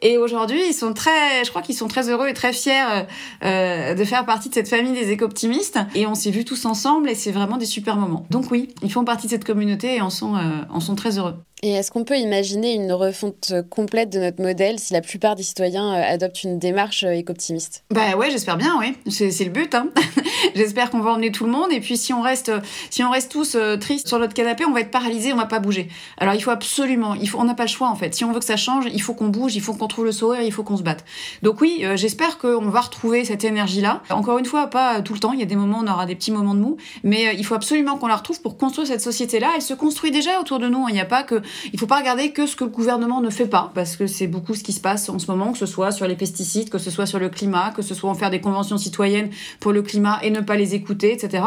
Et 0.02 0.18
aujourd'hui, 0.18 0.60
ils 0.66 0.74
sont 0.74 0.92
très, 0.92 1.44
je 1.44 1.50
crois 1.50 1.62
qu'ils 1.62 1.74
sont 1.74 1.88
très 1.88 2.10
heureux 2.10 2.28
et 2.28 2.34
très 2.34 2.52
fiers 2.52 2.72
euh, 2.72 3.02
euh, 3.44 3.94
de 3.94 4.04
faire 4.04 4.26
partie 4.26 4.48
de 4.48 4.54
cette 4.54 4.68
famille 4.68 4.92
des 4.92 5.10
éco-optimistes. 5.10 5.78
Et 5.94 6.06
on 6.06 6.14
s'est 6.14 6.30
vus 6.30 6.44
tous 6.44 6.64
ensemble 6.66 7.08
et 7.08 7.14
c'est 7.14 7.32
vraiment 7.32 7.56
des 7.56 7.66
super 7.66 7.96
moments. 7.96 8.26
Donc 8.30 8.50
oui, 8.50 8.68
ils 8.82 8.92
font 8.92 9.04
partie 9.04 9.26
de 9.26 9.32
cette 9.32 9.44
communauté 9.44 9.96
et 9.96 10.00
en 10.00 10.10
sont, 10.10 10.36
euh, 10.36 10.62
en 10.68 10.80
sont 10.80 10.94
très 10.94 11.18
heureux. 11.18 11.36
Et 11.66 11.70
est-ce 11.70 11.90
qu'on 11.90 12.04
peut 12.04 12.18
imaginer 12.18 12.74
une 12.74 12.92
refonte 12.92 13.54
complète 13.70 14.10
de 14.10 14.18
notre 14.18 14.42
modèle 14.42 14.78
si 14.78 14.92
la 14.92 15.00
plupart 15.00 15.34
des 15.34 15.42
citoyens 15.42 15.94
euh, 15.94 16.12
adoptent 16.12 16.42
une 16.42 16.58
démarche 16.58 17.04
euh, 17.04 17.12
éco-optimiste? 17.12 17.84
Bah 17.90 18.18
ouais, 18.18 18.30
j'espère 18.30 18.58
bien, 18.58 18.76
oui. 18.78 18.94
C'est 19.08 19.44
le 19.44 19.50
but. 19.50 19.74
Hein. 19.74 19.88
j'espère 20.54 20.90
qu'on 20.90 21.00
va 21.00 21.12
emmener 21.12 21.32
tout 21.32 21.46
le 21.46 21.50
monde. 21.50 21.72
Et 21.72 21.80
puis 21.80 21.96
si 21.96 22.12
on 22.12 22.20
reste, 22.20 22.52
si 22.90 23.02
on 23.02 23.10
reste 23.10 23.32
tous 23.32 23.54
euh, 23.54 23.78
tristes 23.78 24.08
sur 24.08 24.18
notre 24.18 24.34
canapé, 24.34 24.66
on 24.66 24.72
va 24.72 24.82
être 24.82 24.90
paralysés, 24.90 25.32
on 25.32 25.38
va 25.38 25.46
pas 25.46 25.58
bouger. 25.58 25.88
Alors 26.18 26.34
il 26.34 26.42
faut 26.42 26.50
absolument, 26.50 27.14
il 27.14 27.30
faut, 27.30 27.38
on 27.38 27.44
n'a 27.44 27.54
pas 27.54 27.62
le 27.62 27.70
choix 27.70 27.88
en 27.88 27.96
fait. 27.96 28.14
Si 28.14 28.26
on 28.26 28.32
veut 28.32 28.40
que 28.40 28.44
ça 28.44 28.58
change, 28.58 28.84
il 28.92 29.00
faut 29.00 29.14
qu'on 29.14 29.28
bouge, 29.28 29.56
il 29.56 29.62
faut 29.62 29.72
qu'on 29.72 29.88
trouve 29.88 30.04
le 30.04 30.12
sourire, 30.12 30.42
il 30.42 30.52
faut 30.52 30.64
qu'on 30.64 30.76
se 30.76 30.82
batte. 30.82 31.06
Donc 31.40 31.62
oui, 31.62 31.82
j'espère 31.94 32.36
qu'on 32.36 32.68
va 32.68 32.82
retrouver 32.82 33.24
cette 33.24 33.42
énergie-là. 33.42 34.02
Encore 34.10 34.36
une 34.36 34.44
fois, 34.44 34.66
pas 34.66 35.00
tout 35.00 35.14
le 35.14 35.18
temps. 35.18 35.32
Il 35.32 35.40
y 35.40 35.42
a 35.42 35.46
des 35.46 35.56
moments, 35.56 35.78
où 35.78 35.84
on 35.84 35.90
aura 35.90 36.04
des 36.04 36.14
petits 36.14 36.30
moments 36.30 36.54
de 36.54 36.60
mou, 36.60 36.76
mais 37.04 37.34
il 37.38 37.46
faut 37.46 37.54
absolument 37.54 37.96
qu'on 37.96 38.08
la 38.08 38.16
retrouve 38.16 38.42
pour 38.42 38.58
construire 38.58 38.86
cette 38.86 39.00
société-là. 39.00 39.52
Elle 39.56 39.62
se 39.62 39.72
construit 39.72 40.10
déjà 40.10 40.38
autour 40.42 40.58
de 40.58 40.68
nous. 40.68 40.86
Il 40.90 40.92
n'y 40.92 41.00
a 41.00 41.06
pas 41.06 41.22
que 41.22 41.40
il 41.72 41.78
faut 41.78 41.86
pas 41.86 41.98
regarder 41.98 42.32
que 42.32 42.46
ce 42.46 42.56
que 42.56 42.64
le 42.64 42.70
gouvernement 42.70 43.20
ne 43.20 43.30
fait 43.30 43.46
pas, 43.46 43.70
parce 43.74 43.96
que 43.96 44.06
c'est 44.06 44.26
beaucoup 44.26 44.54
ce 44.54 44.62
qui 44.62 44.72
se 44.72 44.80
passe 44.80 45.08
en 45.08 45.18
ce 45.18 45.30
moment, 45.30 45.52
que 45.52 45.58
ce 45.58 45.66
soit 45.66 45.92
sur 45.92 46.06
les 46.06 46.16
pesticides, 46.16 46.70
que 46.70 46.78
ce 46.78 46.90
soit 46.90 47.06
sur 47.06 47.18
le 47.18 47.28
climat, 47.28 47.72
que 47.74 47.82
ce 47.82 47.94
soit 47.94 48.10
en 48.10 48.14
faire 48.14 48.30
des 48.30 48.40
conventions 48.40 48.78
citoyennes 48.78 49.30
pour 49.60 49.72
le 49.72 49.82
climat 49.82 50.18
et 50.22 50.30
ne 50.30 50.40
pas 50.40 50.56
les 50.56 50.74
écouter, 50.74 51.12
etc. 51.12 51.44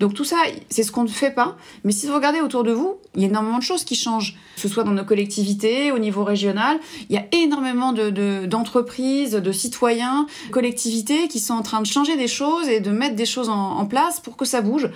Donc 0.00 0.14
tout 0.14 0.24
ça, 0.24 0.36
c'est 0.68 0.82
ce 0.82 0.92
qu'on 0.92 1.04
ne 1.04 1.08
fait 1.08 1.30
pas. 1.30 1.56
Mais 1.84 1.92
si 1.92 2.06
vous 2.06 2.14
regardez 2.14 2.40
autour 2.40 2.64
de 2.64 2.72
vous, 2.72 2.96
il 3.14 3.22
y 3.22 3.24
a 3.24 3.28
énormément 3.28 3.58
de 3.58 3.62
choses 3.62 3.84
qui 3.84 3.94
changent, 3.94 4.36
que 4.54 4.60
ce 4.60 4.68
soit 4.68 4.84
dans 4.84 4.92
nos 4.92 5.04
collectivités, 5.04 5.92
au 5.92 5.98
niveau 5.98 6.24
régional. 6.24 6.78
Il 7.08 7.14
y 7.14 7.18
a 7.18 7.26
énormément 7.32 7.92
d'entreprises, 7.92 9.32
de, 9.32 9.40
de, 9.40 9.52
citoyens, 9.52 10.26
collectivités 10.50 11.28
qui 11.28 11.40
sont 11.40 11.54
en 11.54 11.62
train 11.62 11.80
de 11.80 11.86
changer 11.86 12.16
des 12.16 12.28
choses 12.28 12.68
et 12.68 12.80
de 12.80 12.90
mettre 12.90 13.16
des 13.16 13.26
choses 13.26 13.48
en, 13.48 13.78
en 13.78 13.86
place 13.86 14.20
pour 14.20 14.36
que 14.36 14.44
ça 14.44 14.60
bouge. 14.60 14.88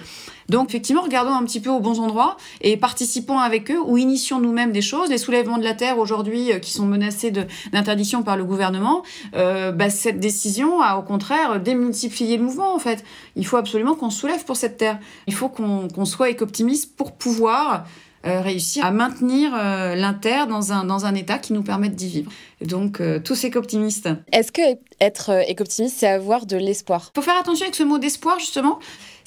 Donc 0.49 0.69
effectivement, 0.69 1.03
regardons 1.03 1.33
un 1.33 1.45
petit 1.45 1.61
peu 1.61 1.71
aux 1.71 1.81
bons 1.81 2.01
endroits 2.01 2.37
et 2.61 2.77
participons 2.77 3.39
avec 3.39 3.71
eux 3.71 3.81
ou 3.85 3.97
initions 3.97 4.41
nous-mêmes 4.41 4.73
des 4.73 4.83
choses. 4.83 5.09
Les 5.09 5.19
soulèvements 5.19 5.59
de 5.59 5.65
la 5.65 5.75
terre 5.75 5.99
aujourd'hui 5.99 6.53
euh, 6.53 6.59
qui 6.59 6.73
sont 6.73 6.87
menacés 6.87 7.31
d'interdiction 7.73 8.23
par 8.23 8.37
le 8.37 8.45
gouvernement, 8.45 9.03
euh, 9.35 9.73
bah, 9.73 9.91
cette 9.91 10.21
décision 10.21 10.81
a 10.81 10.97
au 10.97 11.03
contraire 11.03 11.61
démultiplié 11.61 12.37
le 12.37 12.45
mouvement 12.45 12.75
en 12.75 12.79
fait. 12.79 13.05
Il 13.37 13.47
faut 13.47 13.57
absolument 13.57 13.95
qu'on 13.95 14.11
soulève 14.11 14.45
pour 14.45 14.57
cette 14.57 14.77
terre. 14.77 14.99
Il 15.27 15.35
faut 15.35 15.49
qu'on 15.49 16.05
soit 16.05 16.31
éco-optimiste 16.31 16.97
pour 16.97 17.13
pouvoir 17.13 17.85
euh, 18.25 18.41
réussir 18.41 18.85
à 18.85 18.93
maintenir 18.93 19.53
euh, 19.53 19.97
l'inter 19.97 20.47
dans 20.49 20.73
un, 20.73 20.85
dans 20.85 21.07
un 21.07 21.15
état 21.17 21.39
qui 21.39 21.53
nous 21.53 21.65
permette 21.65 21.97
d'y 21.97 22.09
vivre. 22.09 22.31
Donc, 22.61 23.01
euh, 23.01 23.19
tous 23.19 23.43
éco-optimistes. 23.43 24.09
Est-ce 24.31 24.53
que 24.53 24.63
être 25.01 25.43
éco-optimiste, 25.49 25.97
c'est 25.99 26.07
avoir 26.07 26.47
de 26.47 26.57
l'espoir? 26.57 27.11
Il 27.13 27.19
faut 27.19 27.25
faire 27.25 27.41
attention 27.41 27.65
avec 27.65 27.75
ce 27.75 27.83
mot 27.83 27.99
d'espoir, 27.99 28.39
justement. 28.39 28.79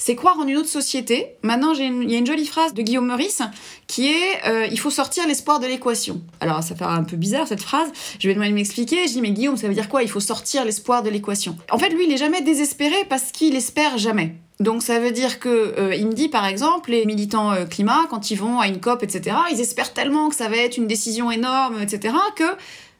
C'est 0.06 0.14
croire 0.14 0.38
en 0.38 0.46
une 0.46 0.56
autre 0.56 0.68
société. 0.68 1.34
Maintenant, 1.42 1.72
il 1.72 2.08
y 2.08 2.14
a 2.14 2.18
une 2.18 2.26
jolie 2.28 2.46
phrase 2.46 2.74
de 2.74 2.82
Guillaume 2.82 3.08
Meurice 3.08 3.42
qui 3.88 4.06
est 4.06 4.70
il 4.70 4.78
faut 4.78 4.90
sortir 4.90 5.26
l'espoir 5.26 5.58
de 5.58 5.66
l'équation. 5.66 6.20
Alors, 6.38 6.62
ça 6.62 6.76
fait 6.76 6.84
un 6.84 7.02
peu 7.02 7.16
bizarre 7.16 7.48
cette 7.48 7.60
phrase. 7.60 7.88
Je 8.20 8.28
vais 8.28 8.34
demander 8.34 8.50
de 8.50 8.54
m'expliquer. 8.54 9.08
Je 9.08 9.14
dis 9.14 9.20
mais 9.20 9.32
Guillaume, 9.32 9.56
ça 9.56 9.66
veut 9.66 9.74
dire 9.74 9.88
quoi? 9.88 10.04
Il 10.04 10.08
faut 10.08 10.20
sortir 10.20 10.64
l'espoir 10.64 11.02
de 11.02 11.10
l'équation. 11.10 11.58
En 11.72 11.78
fait, 11.78 11.88
lui, 11.88 12.04
il 12.06 12.12
est 12.12 12.18
jamais 12.18 12.40
désespéré 12.40 12.94
parce 13.08 13.32
qu'il 13.32 13.56
espère 13.56 13.98
jamais. 13.98 14.36
Donc 14.58 14.82
ça 14.82 14.98
veut 14.98 15.10
dire 15.10 15.38
que 15.38 15.48
euh, 15.78 15.94
il 15.94 16.06
me 16.06 16.14
dit 16.14 16.28
par 16.28 16.46
exemple 16.46 16.90
les 16.90 17.04
militants 17.04 17.52
euh, 17.52 17.66
climat 17.66 18.06
quand 18.08 18.30
ils 18.30 18.36
vont 18.36 18.58
à 18.58 18.68
une 18.68 18.80
COP 18.80 19.02
etc 19.02 19.36
ils 19.52 19.60
espèrent 19.60 19.92
tellement 19.92 20.30
que 20.30 20.34
ça 20.34 20.48
va 20.48 20.56
être 20.56 20.78
une 20.78 20.86
décision 20.86 21.30
énorme 21.30 21.82
etc 21.82 22.14
que 22.34 22.44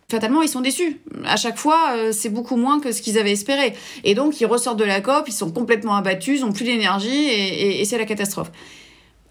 fatalement 0.09 0.42
ils 0.42 0.49
sont 0.49 0.61
déçus. 0.61 1.01
À 1.25 1.37
chaque 1.37 1.59
fois 1.59 1.92
euh, 1.95 2.12
c'est 2.12 2.29
beaucoup 2.29 2.57
moins 2.57 2.81
que 2.81 2.92
ce 2.92 3.03
qu'ils 3.03 3.19
avaient 3.19 3.33
espéré 3.33 3.75
et 4.05 4.14
donc 4.14 4.40
ils 4.40 4.47
ressortent 4.47 4.79
de 4.79 4.85
la 4.85 5.01
COP 5.01 5.29
ils 5.29 5.33
sont 5.33 5.51
complètement 5.51 5.97
abattus 5.97 6.40
ils 6.40 6.45
ont 6.45 6.53
plus 6.53 6.64
d'énergie 6.64 7.27
et, 7.29 7.81
et 7.81 7.85
c'est 7.85 7.99
la 7.99 8.07
catastrophe. 8.07 8.51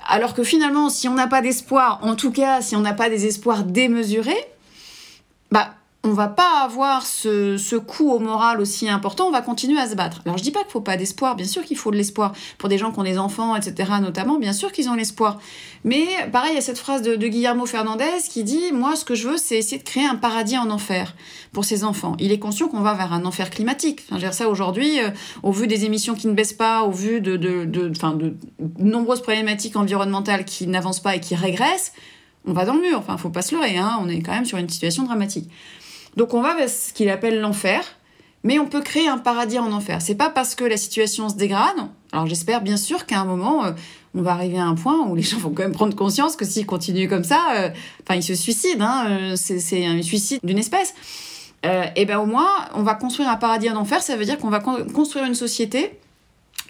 Alors 0.07 0.33
que 0.33 0.43
finalement 0.43 0.89
si 0.89 1.07
on 1.07 1.13
n'a 1.13 1.27
pas 1.27 1.41
d'espoir 1.41 1.99
en 2.03 2.15
tout 2.15 2.31
cas 2.31 2.61
si 2.61 2.75
on 2.75 2.81
n'a 2.81 2.93
pas 2.93 3.09
des 3.09 3.25
espoirs 3.25 3.63
démesurés 3.63 4.45
on 6.05 6.13
va 6.13 6.27
pas 6.27 6.63
avoir 6.63 7.05
ce, 7.05 7.75
coup 7.75 8.11
au 8.11 8.19
moral 8.19 8.61
aussi 8.61 8.87
important, 8.87 9.27
on 9.27 9.31
va 9.31 9.41
continuer 9.41 9.79
à 9.79 9.89
se 9.89 9.95
battre. 9.95 10.21
Alors 10.25 10.37
je 10.37 10.43
dis 10.43 10.51
pas 10.51 10.61
qu'il 10.61 10.71
faut 10.71 10.81
pas 10.81 10.97
d'espoir, 10.97 11.35
bien 11.35 11.47
sûr 11.47 11.63
qu'il 11.63 11.77
faut 11.77 11.91
de 11.91 11.97
l'espoir. 11.97 12.33
Pour 12.57 12.69
des 12.69 12.77
gens 12.77 12.91
qui 12.91 12.99
ont 12.99 13.03
des 13.03 13.17
enfants, 13.17 13.55
etc. 13.55 13.91
notamment, 14.01 14.37
bien 14.37 14.53
sûr 14.53 14.71
qu'ils 14.71 14.87
ont 14.89 14.93
l'espoir. 14.93 15.39
Mais 15.83 16.05
pareil, 16.31 16.51
il 16.53 16.55
y 16.55 16.59
a 16.59 16.61
cette 16.61 16.77
phrase 16.77 17.01
de, 17.01 17.15
Guillermo 17.15 17.65
Fernandez 17.65 18.21
qui 18.29 18.43
dit, 18.43 18.71
moi 18.71 18.95
ce 18.95 19.03
que 19.03 19.15
je 19.15 19.27
veux 19.27 19.37
c'est 19.37 19.57
essayer 19.57 19.79
de 19.79 19.83
créer 19.83 20.05
un 20.05 20.15
paradis 20.15 20.57
en 20.57 20.69
enfer 20.69 21.15
pour 21.51 21.65
ces 21.65 21.83
enfants. 21.83 22.15
Il 22.19 22.31
est 22.31 22.39
conscient 22.39 22.67
qu'on 22.67 22.81
va 22.81 22.93
vers 22.93 23.11
un 23.11 23.25
enfer 23.25 23.49
climatique. 23.49 24.01
Enfin, 24.09 24.19
je 24.19 24.31
ça 24.31 24.49
aujourd'hui, 24.49 24.99
euh, 24.99 25.09
au 25.43 25.51
vu 25.51 25.67
des 25.67 25.85
émissions 25.85 26.13
qui 26.13 26.27
ne 26.27 26.33
baissent 26.33 26.53
pas, 26.53 26.83
au 26.83 26.91
vu 26.91 27.21
de, 27.21 27.37
de, 27.37 27.65
de, 27.65 27.89
de 27.89 28.35
nombreuses 28.79 29.21
problématiques 29.21 29.75
environnementales 29.75 30.45
qui 30.45 30.67
n'avancent 30.67 30.99
pas 30.99 31.15
et 31.15 31.19
qui 31.19 31.35
régressent, 31.35 31.93
on 32.47 32.53
va 32.53 32.65
dans 32.65 32.75
le 32.75 32.81
mur. 32.81 32.99
Enfin, 32.99 33.17
faut 33.17 33.29
pas 33.29 33.41
se 33.41 33.55
leurrer, 33.55 33.77
hein, 33.77 33.97
on 34.01 34.09
est 34.09 34.21
quand 34.21 34.33
même 34.33 34.45
sur 34.45 34.57
une 34.57 34.69
situation 34.69 35.03
dramatique. 35.03 35.49
Donc 36.15 36.33
on 36.33 36.41
va 36.41 36.55
vers 36.55 36.69
ce 36.69 36.93
qu'il 36.93 37.09
appelle 37.09 37.39
l'enfer, 37.39 37.83
mais 38.43 38.59
on 38.59 38.67
peut 38.67 38.81
créer 38.81 39.07
un 39.07 39.17
paradis 39.17 39.59
en 39.59 39.71
enfer. 39.71 40.01
C'est 40.01 40.15
pas 40.15 40.29
parce 40.29 40.55
que 40.55 40.63
la 40.63 40.77
situation 40.77 41.29
se 41.29 41.35
dégrade. 41.35 41.75
Alors 42.11 42.27
j'espère 42.27 42.61
bien 42.61 42.77
sûr 42.77 43.05
qu'à 43.05 43.19
un 43.19 43.25
moment, 43.25 43.65
euh, 43.65 43.71
on 44.13 44.21
va 44.21 44.31
arriver 44.31 44.57
à 44.57 44.65
un 44.65 44.75
point 44.75 45.05
où 45.07 45.15
les 45.15 45.23
gens 45.23 45.37
vont 45.37 45.49
quand 45.49 45.63
même 45.63 45.73
prendre 45.73 45.95
conscience 45.95 46.35
que 46.35 46.45
s'ils 46.45 46.65
continuent 46.65 47.09
comme 47.09 47.23
ça, 47.23 47.41
euh, 47.55 47.69
enfin 48.03 48.15
ils 48.15 48.23
se 48.23 48.35
suicident. 48.35 48.85
Hein, 48.85 49.07
euh, 49.09 49.35
c'est 49.35 49.85
un 49.85 50.01
suicide 50.01 50.39
d'une 50.43 50.59
espèce. 50.59 50.93
et 51.95 52.05
ben 52.05 52.19
au 52.19 52.27
moins, 52.27 52.47
on 52.75 52.83
va 52.83 52.93
construire 52.93 53.27
un 53.29 53.37
paradis 53.37 53.69
en 53.69 53.75
enfer. 53.75 54.01
Ça 54.01 54.15
veut 54.15 54.25
dire 54.25 54.37
qu'on 54.37 54.51
va 54.51 54.59
construire 54.59 55.25
une 55.25 55.33
société 55.33 55.99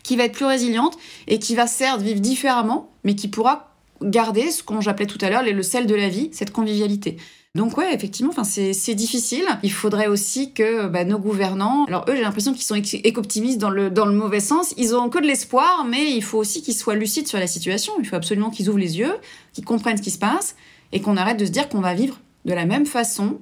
qui 0.04 0.16
va 0.16 0.24
être 0.24 0.34
plus 0.34 0.46
résiliente 0.46 0.98
et 1.28 1.38
qui 1.38 1.54
va 1.56 1.68
certes 1.68 2.02
vivre 2.02 2.22
différemment, 2.22 2.90
mais 3.04 3.16
qui 3.16 3.28
pourra 3.28 3.76
garder 4.02 4.52
ce 4.52 4.64
qu'on 4.64 4.80
j'appelais 4.80 5.08
tout 5.08 5.18
à 5.22 5.30
l'heure 5.30 5.44
le 5.44 5.64
sel 5.64 5.86
de 5.86 5.96
la 5.96 6.08
vie, 6.08 6.30
cette 6.32 6.52
convivialité. 6.52 7.18
Donc 7.56 7.78
ouais, 7.78 7.96
effectivement, 7.96 8.32
enfin 8.32 8.44
c'est 8.44 8.96
difficile. 8.96 9.46
Il 9.64 9.72
faudrait 9.72 10.08
aussi 10.08 10.52
que 10.52 10.88
bah, 10.88 11.06
nos 11.06 11.18
gouvernants, 11.18 11.86
alors 11.86 12.06
eux 12.10 12.16
j'ai 12.16 12.22
l'impression 12.22 12.54
qu'ils 12.54 12.64
sont 12.64 12.76
éco-optimistes 12.76 13.60
dans 13.60 13.70
le 13.70 13.90
dans 13.90 14.06
le 14.06 14.12
mauvais 14.12 14.42
sens. 14.42 14.74
Ils 14.78 14.94
ont 14.94 15.10
que 15.10 15.20
de 15.20 15.26
l'espoir, 15.26 15.86
mais 15.90 16.12
il 16.12 16.22
faut 16.22 16.38
aussi 16.38 16.62
qu'ils 16.62 16.76
soient 16.76 16.96
lucides 16.96 17.28
sur 17.28 17.40
la 17.40 17.48
situation. 17.48 17.94
Il 18.00 18.06
faut 18.06 18.18
absolument 18.18 18.50
qu'ils 18.50 18.70
ouvrent 18.70 18.78
les 18.78 19.00
yeux, 19.00 19.14
qu'ils 19.54 19.64
comprennent 19.64 19.96
ce 19.96 20.02
qui 20.02 20.12
se 20.12 20.20
passe 20.20 20.58
et 20.92 21.00
qu'on 21.00 21.16
arrête 21.16 21.40
de 21.40 21.46
se 21.46 21.52
dire 21.52 21.70
qu'on 21.70 21.80
va 21.80 21.94
vivre 21.94 22.20
de 22.44 22.54
la 22.54 22.66
même 22.66 22.86
façon 22.86 23.40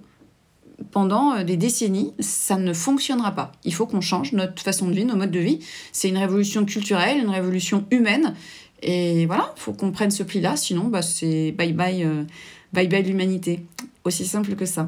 pendant 0.91 1.33
euh, 1.33 1.43
des 1.43 1.57
décennies, 1.57 2.13
ça 2.19 2.57
ne 2.57 2.73
fonctionnera 2.73 3.31
pas. 3.31 3.51
Il 3.63 3.73
faut 3.73 3.85
qu'on 3.85 4.01
change 4.01 4.33
notre 4.33 4.61
façon 4.61 4.87
de 4.87 4.93
vie, 4.93 5.05
nos 5.05 5.15
modes 5.15 5.31
de 5.31 5.39
vie. 5.39 5.59
C'est 5.91 6.09
une 6.09 6.17
révolution 6.17 6.65
culturelle, 6.65 7.17
une 7.17 7.29
révolution 7.29 7.85
humaine. 7.91 8.33
Et 8.81 9.25
voilà, 9.25 9.53
il 9.55 9.59
faut 9.59 9.73
qu'on 9.73 9.91
prenne 9.91 10.11
ce 10.11 10.23
pli-là, 10.23 10.55
sinon 10.57 10.85
bah, 10.85 11.01
c'est 11.01 11.51
bye 11.51 11.71
bye, 11.71 12.03
euh, 12.03 12.23
bye 12.73 12.87
bye 12.87 13.03
l'humanité. 13.03 13.63
Aussi 14.03 14.25
simple 14.25 14.55
que 14.55 14.65
ça. 14.65 14.87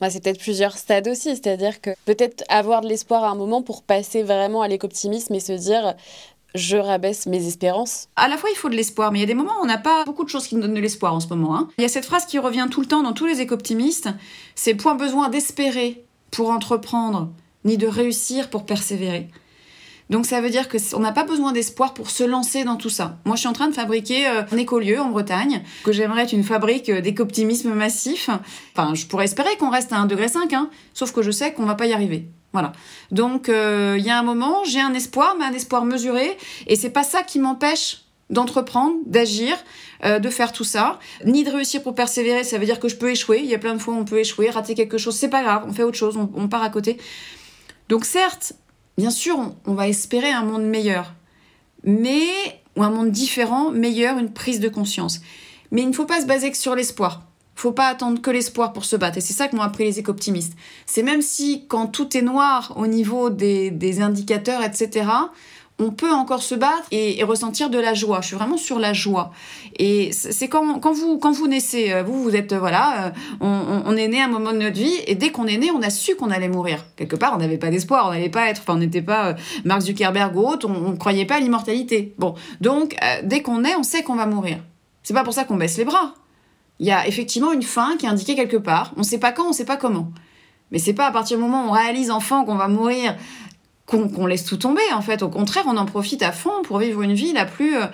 Bah, 0.00 0.10
c'est 0.10 0.22
peut-être 0.22 0.40
plusieurs 0.40 0.76
stades 0.76 1.08
aussi, 1.08 1.30
c'est-à-dire 1.30 1.80
que 1.80 1.90
peut-être 2.04 2.44
avoir 2.48 2.82
de 2.82 2.88
l'espoir 2.88 3.24
à 3.24 3.30
un 3.30 3.34
moment 3.34 3.62
pour 3.62 3.82
passer 3.82 4.22
vraiment 4.22 4.60
à 4.60 4.68
l'éco-optimisme 4.68 5.34
et 5.34 5.40
se 5.40 5.52
dire 5.52 5.94
je 6.54 6.76
rabaisse 6.76 7.26
mes 7.26 7.46
espérances. 7.46 8.08
À 8.16 8.28
la 8.28 8.36
fois, 8.36 8.50
il 8.50 8.56
faut 8.56 8.68
de 8.68 8.74
l'espoir, 8.74 9.12
mais 9.12 9.18
il 9.18 9.22
y 9.22 9.24
a 9.24 9.26
des 9.26 9.34
moments 9.34 9.58
où 9.60 9.62
on 9.62 9.66
n'a 9.66 9.78
pas 9.78 10.04
beaucoup 10.04 10.24
de 10.24 10.28
choses 10.28 10.46
qui 10.46 10.54
nous 10.54 10.62
donnent 10.62 10.74
de 10.74 10.80
l'espoir 10.80 11.14
en 11.14 11.20
ce 11.20 11.28
moment. 11.28 11.56
Hein. 11.56 11.68
Il 11.78 11.82
y 11.82 11.84
a 11.84 11.88
cette 11.88 12.06
phrase 12.06 12.26
qui 12.26 12.38
revient 12.38 12.66
tout 12.70 12.80
le 12.80 12.86
temps 12.86 13.02
dans 13.02 13.12
tous 13.12 13.26
les 13.26 13.40
éco-optimistes, 13.40 14.08
c'est 14.54 14.74
point 14.74 14.94
besoin 14.94 15.28
d'espérer 15.28 16.04
pour 16.30 16.50
entreprendre, 16.50 17.30
ni 17.64 17.76
de 17.76 17.86
réussir 17.86 18.50
pour 18.50 18.64
persévérer. 18.64 19.28
Donc 20.10 20.26
ça 20.26 20.40
veut 20.40 20.50
dire 20.50 20.68
que 20.68 20.78
on 20.94 21.00
n'a 21.00 21.12
pas 21.12 21.24
besoin 21.24 21.52
d'espoir 21.52 21.94
pour 21.94 22.10
se 22.10 22.22
lancer 22.22 22.64
dans 22.64 22.76
tout 22.76 22.90
ça. 22.90 23.18
Moi, 23.24 23.36
je 23.36 23.40
suis 23.40 23.48
en 23.48 23.52
train 23.52 23.68
de 23.68 23.74
fabriquer 23.74 24.26
euh, 24.28 24.42
un 24.50 24.56
écolieu 24.56 25.00
en 25.00 25.10
Bretagne, 25.10 25.62
que 25.84 25.92
j'aimerais 25.92 26.22
être 26.22 26.32
une 26.32 26.44
fabrique 26.44 26.88
euh, 26.88 27.00
d'éco-optimisme 27.00 27.72
massif. 27.72 28.30
Enfin, 28.76 28.94
je 28.94 29.06
pourrais 29.06 29.24
espérer 29.24 29.56
qu'on 29.58 29.70
reste 29.70 29.92
à 29.92 29.96
1,5 29.96 30.06
degré, 30.06 30.26
hein, 30.54 30.70
sauf 30.94 31.12
que 31.12 31.22
je 31.22 31.30
sais 31.30 31.52
qu'on 31.52 31.64
va 31.64 31.74
pas 31.74 31.86
y 31.86 31.92
arriver. 31.92 32.28
Voilà. 32.52 32.72
Donc 33.10 33.48
euh, 33.48 33.96
il 33.98 34.04
y 34.04 34.10
a 34.10 34.18
un 34.18 34.22
moment, 34.22 34.64
j'ai 34.64 34.80
un 34.80 34.94
espoir, 34.94 35.34
mais 35.38 35.44
un 35.44 35.52
espoir 35.52 35.84
mesuré, 35.84 36.38
et 36.66 36.76
c'est 36.76 36.90
pas 36.90 37.02
ça 37.02 37.22
qui 37.22 37.38
m'empêche 37.38 38.02
d'entreprendre, 38.30 38.96
d'agir, 39.06 39.56
de 40.02 40.30
faire 40.30 40.50
tout 40.50 40.64
ça, 40.64 40.98
ni 41.24 41.44
de 41.44 41.50
réussir 41.50 41.80
pour 41.80 41.94
persévérer, 41.94 42.42
ça 42.42 42.58
veut 42.58 42.64
dire 42.64 42.80
que 42.80 42.88
je 42.88 42.96
peux 42.96 43.08
échouer, 43.08 43.38
il 43.38 43.46
y 43.46 43.54
a 43.54 43.58
plein 43.58 43.72
de 43.72 43.78
fois 43.78 43.94
où 43.94 43.98
on 43.98 44.04
peut 44.04 44.18
échouer, 44.18 44.50
rater 44.50 44.74
quelque 44.74 44.98
chose, 44.98 45.14
c'est 45.14 45.28
pas 45.28 45.44
grave, 45.44 45.64
on 45.68 45.72
fait 45.72 45.84
autre 45.84 45.96
chose, 45.96 46.16
on 46.16 46.48
part 46.48 46.64
à 46.64 46.68
côté. 46.68 46.98
Donc 47.88 48.04
certes, 48.04 48.54
Bien 48.96 49.10
sûr, 49.10 49.38
on, 49.66 49.74
va 49.74 49.88
espérer 49.88 50.30
un 50.30 50.42
monde 50.42 50.64
meilleur, 50.64 51.14
mais 51.84 52.26
ou 52.76 52.82
un 52.82 52.90
monde 52.90 53.10
différent, 53.10 53.70
meilleur, 53.70 54.18
une 54.18 54.32
prise 54.32 54.60
de 54.60 54.68
conscience. 54.68 55.20
Mais 55.70 55.82
il 55.82 55.88
ne 55.88 55.92
faut 55.92 56.06
pas 56.06 56.20
se 56.20 56.26
baser 56.26 56.50
que 56.50 56.56
sur 56.56 56.74
l'espoir. 56.74 57.22
Il 57.56 57.60
faut 57.60 57.72
pas 57.72 57.86
attendre 57.86 58.20
que 58.20 58.30
l'espoir 58.30 58.72
pour 58.72 58.84
se 58.84 58.96
battre. 58.96 59.18
Et 59.18 59.22
c'est 59.22 59.32
ça 59.32 59.48
que 59.48 59.56
m'ont 59.56 59.62
appris 59.62 59.84
les 59.84 59.98
éco-optimistes. 59.98 60.54
C'est 60.84 61.02
même 61.02 61.22
si, 61.22 61.66
quand 61.68 61.86
tout 61.86 62.16
est 62.16 62.22
noir 62.22 62.74
au 62.76 62.86
niveau 62.86 63.30
des, 63.30 63.70
des 63.70 64.02
indicateurs, 64.02 64.62
etc., 64.62 65.06
on 65.78 65.90
peut 65.90 66.10
encore 66.10 66.42
se 66.42 66.54
battre 66.54 66.86
et, 66.90 67.22
ressentir 67.24 67.68
de 67.68 67.78
la 67.78 67.92
joie. 67.92 68.20
Je 68.22 68.28
suis 68.28 68.36
vraiment 68.36 68.56
sur 68.56 68.78
la 68.78 68.92
joie. 68.92 69.32
Et 69.78 70.10
c'est 70.12 70.48
quand, 70.48 70.80
quand, 70.80 70.92
vous, 70.92 71.18
quand 71.18 71.32
vous 71.32 71.48
naissez, 71.48 71.92
euh, 71.92 72.02
vous, 72.02 72.22
vous 72.22 72.34
êtes, 72.34 72.52
euh, 72.52 72.58
voilà, 72.58 73.06
euh, 73.06 73.10
on, 73.40 73.96
est 73.96 74.08
né 74.08 74.20
à 74.20 74.24
un 74.24 74.28
moment 74.28 74.52
de 74.52 74.58
notre 74.58 74.76
vie, 74.76 74.94
et 75.06 75.14
dès 75.14 75.30
qu'on 75.30 75.46
est 75.46 75.58
né, 75.58 75.70
on 75.70 75.82
a 75.82 75.90
su 75.90 76.14
qu'on 76.14 76.30
allait 76.30 76.48
mourir. 76.48 76.84
Quelque 76.96 77.16
part, 77.16 77.34
on 77.34 77.38
n'avait 77.38 77.58
pas 77.58 77.70
d'espoir, 77.70 78.06
on 78.08 78.12
n'allait 78.12 78.30
pas 78.30 78.48
être, 78.48 78.62
enfin, 78.62 78.74
on 78.74 78.78
n'était 78.78 79.02
pas 79.02 79.34
Mark 79.64 79.82
Zuckerberg 79.82 80.34
ou 80.36 80.46
autre, 80.46 80.68
on 80.68 80.92
ne 80.92 80.96
croyait 80.96 81.26
pas 81.26 81.36
à 81.36 81.40
l'immortalité. 81.40 82.14
Bon, 82.18 82.34
donc, 82.60 82.96
dès 83.22 83.42
qu'on 83.42 83.64
est, 83.64 83.76
on 83.76 83.82
sait 83.82 84.02
qu'on 84.02 84.16
va 84.16 84.26
mourir. 84.26 84.58
C'est 85.02 85.14
pas 85.14 85.24
pour 85.24 85.34
ça 85.34 85.44
qu'on 85.44 85.56
baisse 85.56 85.76
les 85.76 85.84
bras. 85.84 86.14
Il 86.78 86.86
y 86.86 86.90
a 86.90 87.06
effectivement 87.06 87.52
une 87.52 87.62
fin 87.62 87.96
qui 87.98 88.06
est 88.06 88.08
indiquée 88.08 88.34
quelque 88.34 88.56
part. 88.56 88.92
On 88.96 89.00
ne 89.00 89.04
sait 89.04 89.18
pas 89.18 89.32
quand, 89.32 89.44
on 89.44 89.48
ne 89.48 89.54
sait 89.54 89.64
pas 89.64 89.76
comment. 89.76 90.10
Mais 90.72 90.78
c'est 90.78 90.94
pas 90.94 91.06
à 91.06 91.12
partir 91.12 91.36
du 91.36 91.42
moment 91.42 91.64
où 91.64 91.68
on 91.68 91.72
réalise 91.72 92.10
enfin 92.10 92.44
qu'on 92.44 92.56
va 92.56 92.68
mourir 92.68 93.14
qu'on 93.86 94.26
laisse 94.26 94.44
tout 94.44 94.56
tomber 94.56 94.82
en 94.92 95.00
fait. 95.00 95.22
Au 95.22 95.28
contraire, 95.28 95.64
on 95.66 95.76
en 95.76 95.86
profite 95.86 96.22
à 96.22 96.32
fond 96.32 96.62
pour 96.64 96.78
vivre 96.78 97.02
une 97.02 97.14
vie 97.14 97.32
la 97.32 97.44
plus, 97.44 97.76
euh, 97.76 97.86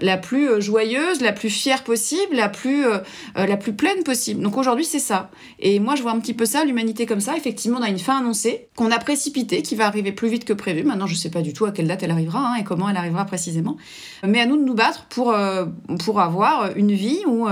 la 0.00 0.16
plus 0.16 0.48
euh, 0.48 0.60
joyeuse, 0.60 1.20
la 1.20 1.32
plus 1.32 1.50
fière 1.50 1.84
possible, 1.84 2.36
la 2.36 2.48
plus, 2.48 2.86
euh, 2.86 2.98
euh, 3.38 3.46
la 3.46 3.56
plus 3.56 3.72
pleine 3.72 4.02
possible. 4.02 4.42
Donc 4.42 4.56
aujourd'hui, 4.56 4.84
c'est 4.84 4.98
ça. 4.98 5.30
Et 5.58 5.80
moi, 5.80 5.94
je 5.94 6.02
vois 6.02 6.12
un 6.12 6.20
petit 6.20 6.34
peu 6.34 6.46
ça, 6.46 6.64
l'humanité 6.64 7.06
comme 7.06 7.20
ça. 7.20 7.36
Effectivement, 7.36 7.78
on 7.78 7.82
a 7.82 7.88
une 7.88 7.98
fin 7.98 8.18
annoncée, 8.18 8.68
qu'on 8.76 8.90
a 8.90 8.98
précipitée, 8.98 9.62
qui 9.62 9.74
va 9.74 9.86
arriver 9.86 10.12
plus 10.12 10.28
vite 10.28 10.44
que 10.44 10.52
prévu. 10.52 10.82
Maintenant, 10.82 11.06
je 11.06 11.14
ne 11.14 11.18
sais 11.18 11.30
pas 11.30 11.42
du 11.42 11.52
tout 11.52 11.64
à 11.64 11.72
quelle 11.72 11.88
date 11.88 12.02
elle 12.02 12.10
arrivera 12.10 12.40
hein, 12.40 12.54
et 12.56 12.64
comment 12.64 12.88
elle 12.88 12.96
arrivera 12.96 13.24
précisément. 13.24 13.76
Mais 14.26 14.40
à 14.40 14.46
nous 14.46 14.56
de 14.56 14.64
nous 14.64 14.74
battre 14.74 15.06
pour, 15.08 15.34
pour 16.04 16.20
avoir 16.20 16.76
une 16.76 16.92
vie 16.92 17.20
ou 17.26 17.46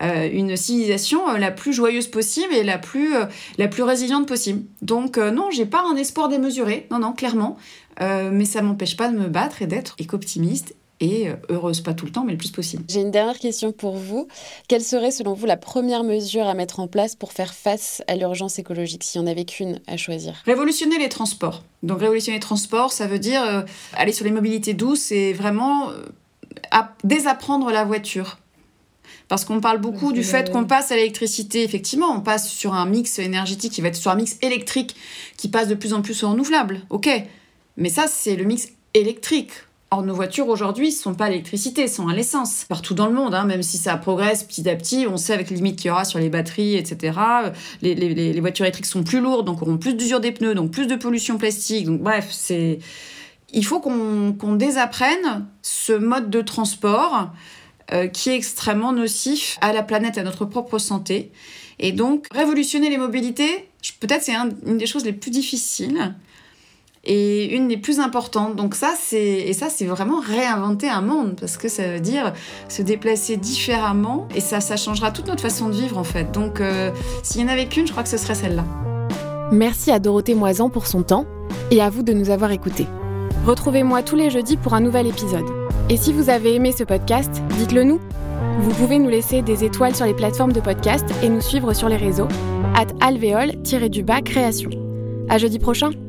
une 0.00 0.56
civilisation 0.56 1.32
la 1.36 1.50
plus 1.50 1.72
joyeuse 1.72 2.08
possible 2.08 2.52
et 2.54 2.62
la 2.62 2.78
plus, 2.78 3.14
la 3.58 3.68
plus 3.68 3.82
résiliente 3.82 4.26
possible. 4.26 4.62
Donc 4.82 5.18
non, 5.18 5.50
j'ai 5.50 5.66
pas 5.66 5.82
un 5.82 5.96
espoir 5.96 6.28
démesuré. 6.28 6.86
Non, 6.90 6.98
non, 6.98 7.12
clairement. 7.12 7.56
mais 8.00 8.44
ça 8.44 8.62
m'empêche 8.62 8.96
pas 8.96 9.08
de 9.08 9.16
me 9.16 9.28
battre 9.28 9.62
et 9.62 9.66
d'être 9.66 9.94
éco-optimiste 9.98 10.75
et 11.00 11.28
euh, 11.28 11.34
heureuse, 11.48 11.80
pas 11.80 11.94
tout 11.94 12.06
le 12.06 12.12
temps, 12.12 12.24
mais 12.24 12.32
le 12.32 12.38
plus 12.38 12.50
possible. 12.50 12.84
J'ai 12.88 13.00
une 13.00 13.10
dernière 13.10 13.38
question 13.38 13.72
pour 13.72 13.96
vous. 13.96 14.28
Quelle 14.68 14.82
serait, 14.82 15.10
selon 15.10 15.34
vous, 15.34 15.46
la 15.46 15.56
première 15.56 16.04
mesure 16.04 16.46
à 16.46 16.54
mettre 16.54 16.80
en 16.80 16.88
place 16.88 17.14
pour 17.14 17.32
faire 17.32 17.54
face 17.54 18.02
à 18.08 18.16
l'urgence 18.16 18.58
écologique, 18.58 19.04
s'il 19.04 19.20
n'y 19.20 19.28
en 19.28 19.30
avait 19.30 19.44
qu'une 19.44 19.80
à 19.86 19.96
choisir? 19.96 20.42
Révolutionner 20.46 20.98
les 20.98 21.08
transports. 21.08 21.62
Donc 21.82 22.00
révolutionner 22.00 22.38
les 22.38 22.42
transports, 22.42 22.92
ça 22.92 23.06
veut 23.06 23.18
dire 23.18 23.42
euh, 23.42 23.62
aller 23.94 24.12
sur 24.12 24.24
les 24.24 24.30
mobilités 24.30 24.74
douces 24.74 25.12
et 25.12 25.32
vraiment 25.32 25.90
euh, 25.90 26.04
désapprendre 27.04 27.70
la 27.70 27.84
voiture. 27.84 28.38
Parce 29.28 29.44
qu'on 29.44 29.60
parle 29.60 29.78
beaucoup 29.78 30.12
du 30.12 30.22
fait 30.22 30.52
qu'on 30.52 30.64
passe 30.64 30.92
à 30.92 30.96
l'électricité. 30.96 31.64
Effectivement, 31.64 32.12
on 32.12 32.20
passe 32.20 32.48
sur 32.48 32.74
un 32.74 32.86
mix 32.86 33.18
énergétique 33.18 33.72
qui 33.72 33.80
va 33.80 33.88
être 33.88 33.96
sur 33.96 34.12
un 34.12 34.14
mix 34.14 34.38
électrique 34.40 34.94
qui 35.36 35.48
passe 35.48 35.66
de 35.66 35.74
plus 35.74 35.94
en 35.94 36.02
plus 36.02 36.22
au 36.22 36.30
renouvelable. 36.30 36.82
Ok. 36.90 37.08
Mais 37.76 37.88
ça, 37.88 38.06
c'est 38.06 38.36
le 38.36 38.44
mix 38.44 38.68
électrique. 38.94 39.50
Or, 39.92 40.02
nos 40.02 40.14
voitures 40.14 40.48
aujourd'hui 40.48 40.88
ne 40.88 40.94
sont 40.94 41.14
pas 41.14 41.26
à 41.26 41.28
l'électricité, 41.28 41.86
sont 41.86 42.08
à 42.08 42.14
l'essence. 42.14 42.64
Partout 42.68 42.94
dans 42.94 43.06
le 43.06 43.12
monde, 43.12 43.34
hein, 43.34 43.44
même 43.44 43.62
si 43.62 43.78
ça 43.78 43.96
progresse 43.96 44.42
petit 44.42 44.68
à 44.68 44.74
petit, 44.74 45.06
on 45.08 45.16
sait 45.16 45.32
avec 45.32 45.48
les 45.48 45.56
limites 45.56 45.76
qu'il 45.76 45.88
y 45.88 45.90
aura 45.90 46.04
sur 46.04 46.18
les 46.18 46.28
batteries, 46.28 46.74
etc. 46.74 47.16
Les, 47.82 47.94
les, 47.94 48.40
voitures 48.40 48.64
électriques 48.64 48.86
sont 48.86 49.04
plus 49.04 49.20
lourdes, 49.20 49.46
donc 49.46 49.62
auront 49.62 49.78
plus 49.78 49.94
d'usure 49.94 50.18
des 50.18 50.32
pneus, 50.32 50.56
donc 50.56 50.72
plus 50.72 50.88
de 50.88 50.96
pollution 50.96 51.38
plastique. 51.38 51.86
Donc 51.86 52.00
bref, 52.00 52.26
c'est... 52.30 52.80
Il 53.52 53.64
faut 53.64 53.78
qu'on 53.78 54.54
désapprenne 54.56 55.46
ce 55.62 55.92
mode 55.92 56.30
de 56.30 56.40
transport 56.42 57.30
euh, 57.92 58.08
qui 58.08 58.30
est 58.30 58.34
extrêmement 58.34 58.92
nocif 58.92 59.56
à 59.60 59.72
la 59.72 59.84
planète, 59.84 60.18
à 60.18 60.24
notre 60.24 60.44
propre 60.44 60.78
santé. 60.80 61.30
Et 61.78 61.92
donc, 61.92 62.26
révolutionner 62.32 62.90
les 62.90 62.98
mobilités, 62.98 63.68
peut-être 64.00 64.24
c'est 64.24 64.34
une 64.34 64.78
des 64.78 64.86
choses 64.86 65.04
les 65.04 65.12
plus 65.12 65.30
difficiles 65.30 66.12
et 67.06 67.54
une 67.54 67.68
des 67.68 67.76
plus 67.76 68.00
importantes. 68.00 68.56
Donc 68.56 68.74
ça, 68.74 68.92
c'est 69.00 69.18
et 69.18 69.52
ça, 69.52 69.68
c'est 69.70 69.86
vraiment 69.86 70.20
réinventer 70.20 70.88
un 70.88 71.00
monde 71.00 71.36
parce 71.38 71.56
que 71.56 71.68
ça 71.68 71.86
veut 71.88 72.00
dire 72.00 72.32
se 72.68 72.82
déplacer 72.82 73.36
différemment 73.36 74.28
et 74.34 74.40
ça, 74.40 74.60
ça 74.60 74.76
changera 74.76 75.10
toute 75.12 75.28
notre 75.28 75.42
façon 75.42 75.68
de 75.68 75.74
vivre 75.74 75.96
en 75.96 76.04
fait. 76.04 76.32
Donc 76.32 76.60
euh, 76.60 76.90
s'il 77.22 77.40
y 77.40 77.44
en 77.44 77.48
avait 77.48 77.66
qu'une, 77.66 77.86
je 77.86 77.92
crois 77.92 78.02
que 78.02 78.08
ce 78.08 78.18
serait 78.18 78.34
celle-là. 78.34 78.64
Merci 79.52 79.92
à 79.92 80.00
Dorothée 80.00 80.34
Moisan 80.34 80.68
pour 80.68 80.86
son 80.86 81.02
temps 81.02 81.24
et 81.70 81.80
à 81.80 81.88
vous 81.88 82.02
de 82.02 82.12
nous 82.12 82.30
avoir 82.30 82.50
écoutés. 82.50 82.86
Retrouvez-moi 83.46 84.02
tous 84.02 84.16
les 84.16 84.30
jeudis 84.30 84.56
pour 84.56 84.74
un 84.74 84.80
nouvel 84.80 85.06
épisode. 85.06 85.46
Et 85.88 85.96
si 85.96 86.12
vous 86.12 86.30
avez 86.30 86.56
aimé 86.56 86.72
ce 86.76 86.82
podcast, 86.82 87.30
dites-le 87.58 87.84
nous. 87.84 88.00
Vous 88.58 88.70
pouvez 88.70 88.98
nous 88.98 89.08
laisser 89.08 89.42
des 89.42 89.62
étoiles 89.62 89.94
sur 89.94 90.06
les 90.06 90.14
plateformes 90.14 90.52
de 90.52 90.60
podcast 90.60 91.04
et 91.22 91.28
nous 91.28 91.40
suivre 91.40 91.72
sur 91.74 91.88
les 91.88 91.96
réseaux 91.96 92.28
at 92.74 92.86
alvéole-du-bas 93.00 94.22
création. 94.22 94.70
À 95.28 95.38
jeudi 95.38 95.58
prochain! 95.58 96.05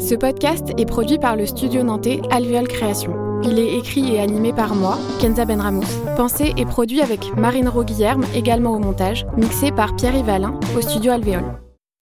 Ce 0.00 0.14
podcast 0.14 0.72
est 0.76 0.86
produit 0.86 1.18
par 1.18 1.36
le 1.36 1.46
studio 1.46 1.82
nantais 1.82 2.20
Alvéole 2.30 2.68
Création. 2.68 3.14
Il 3.44 3.58
est 3.58 3.76
écrit 3.76 4.14
et 4.14 4.20
animé 4.20 4.52
par 4.52 4.74
moi, 4.74 4.98
Kenza 5.20 5.44
Benramous. 5.44 5.84
Pensé 6.16 6.52
et 6.56 6.64
produit 6.64 7.00
avec 7.00 7.36
Marine 7.36 7.68
Roguillerme, 7.68 8.24
également 8.34 8.72
au 8.74 8.78
montage, 8.78 9.26
mixé 9.36 9.70
par 9.70 9.94
Pierre 9.94 10.16
Yvalin 10.16 10.58
au 10.76 10.80
studio 10.80 11.12
Alvéole. 11.12 11.58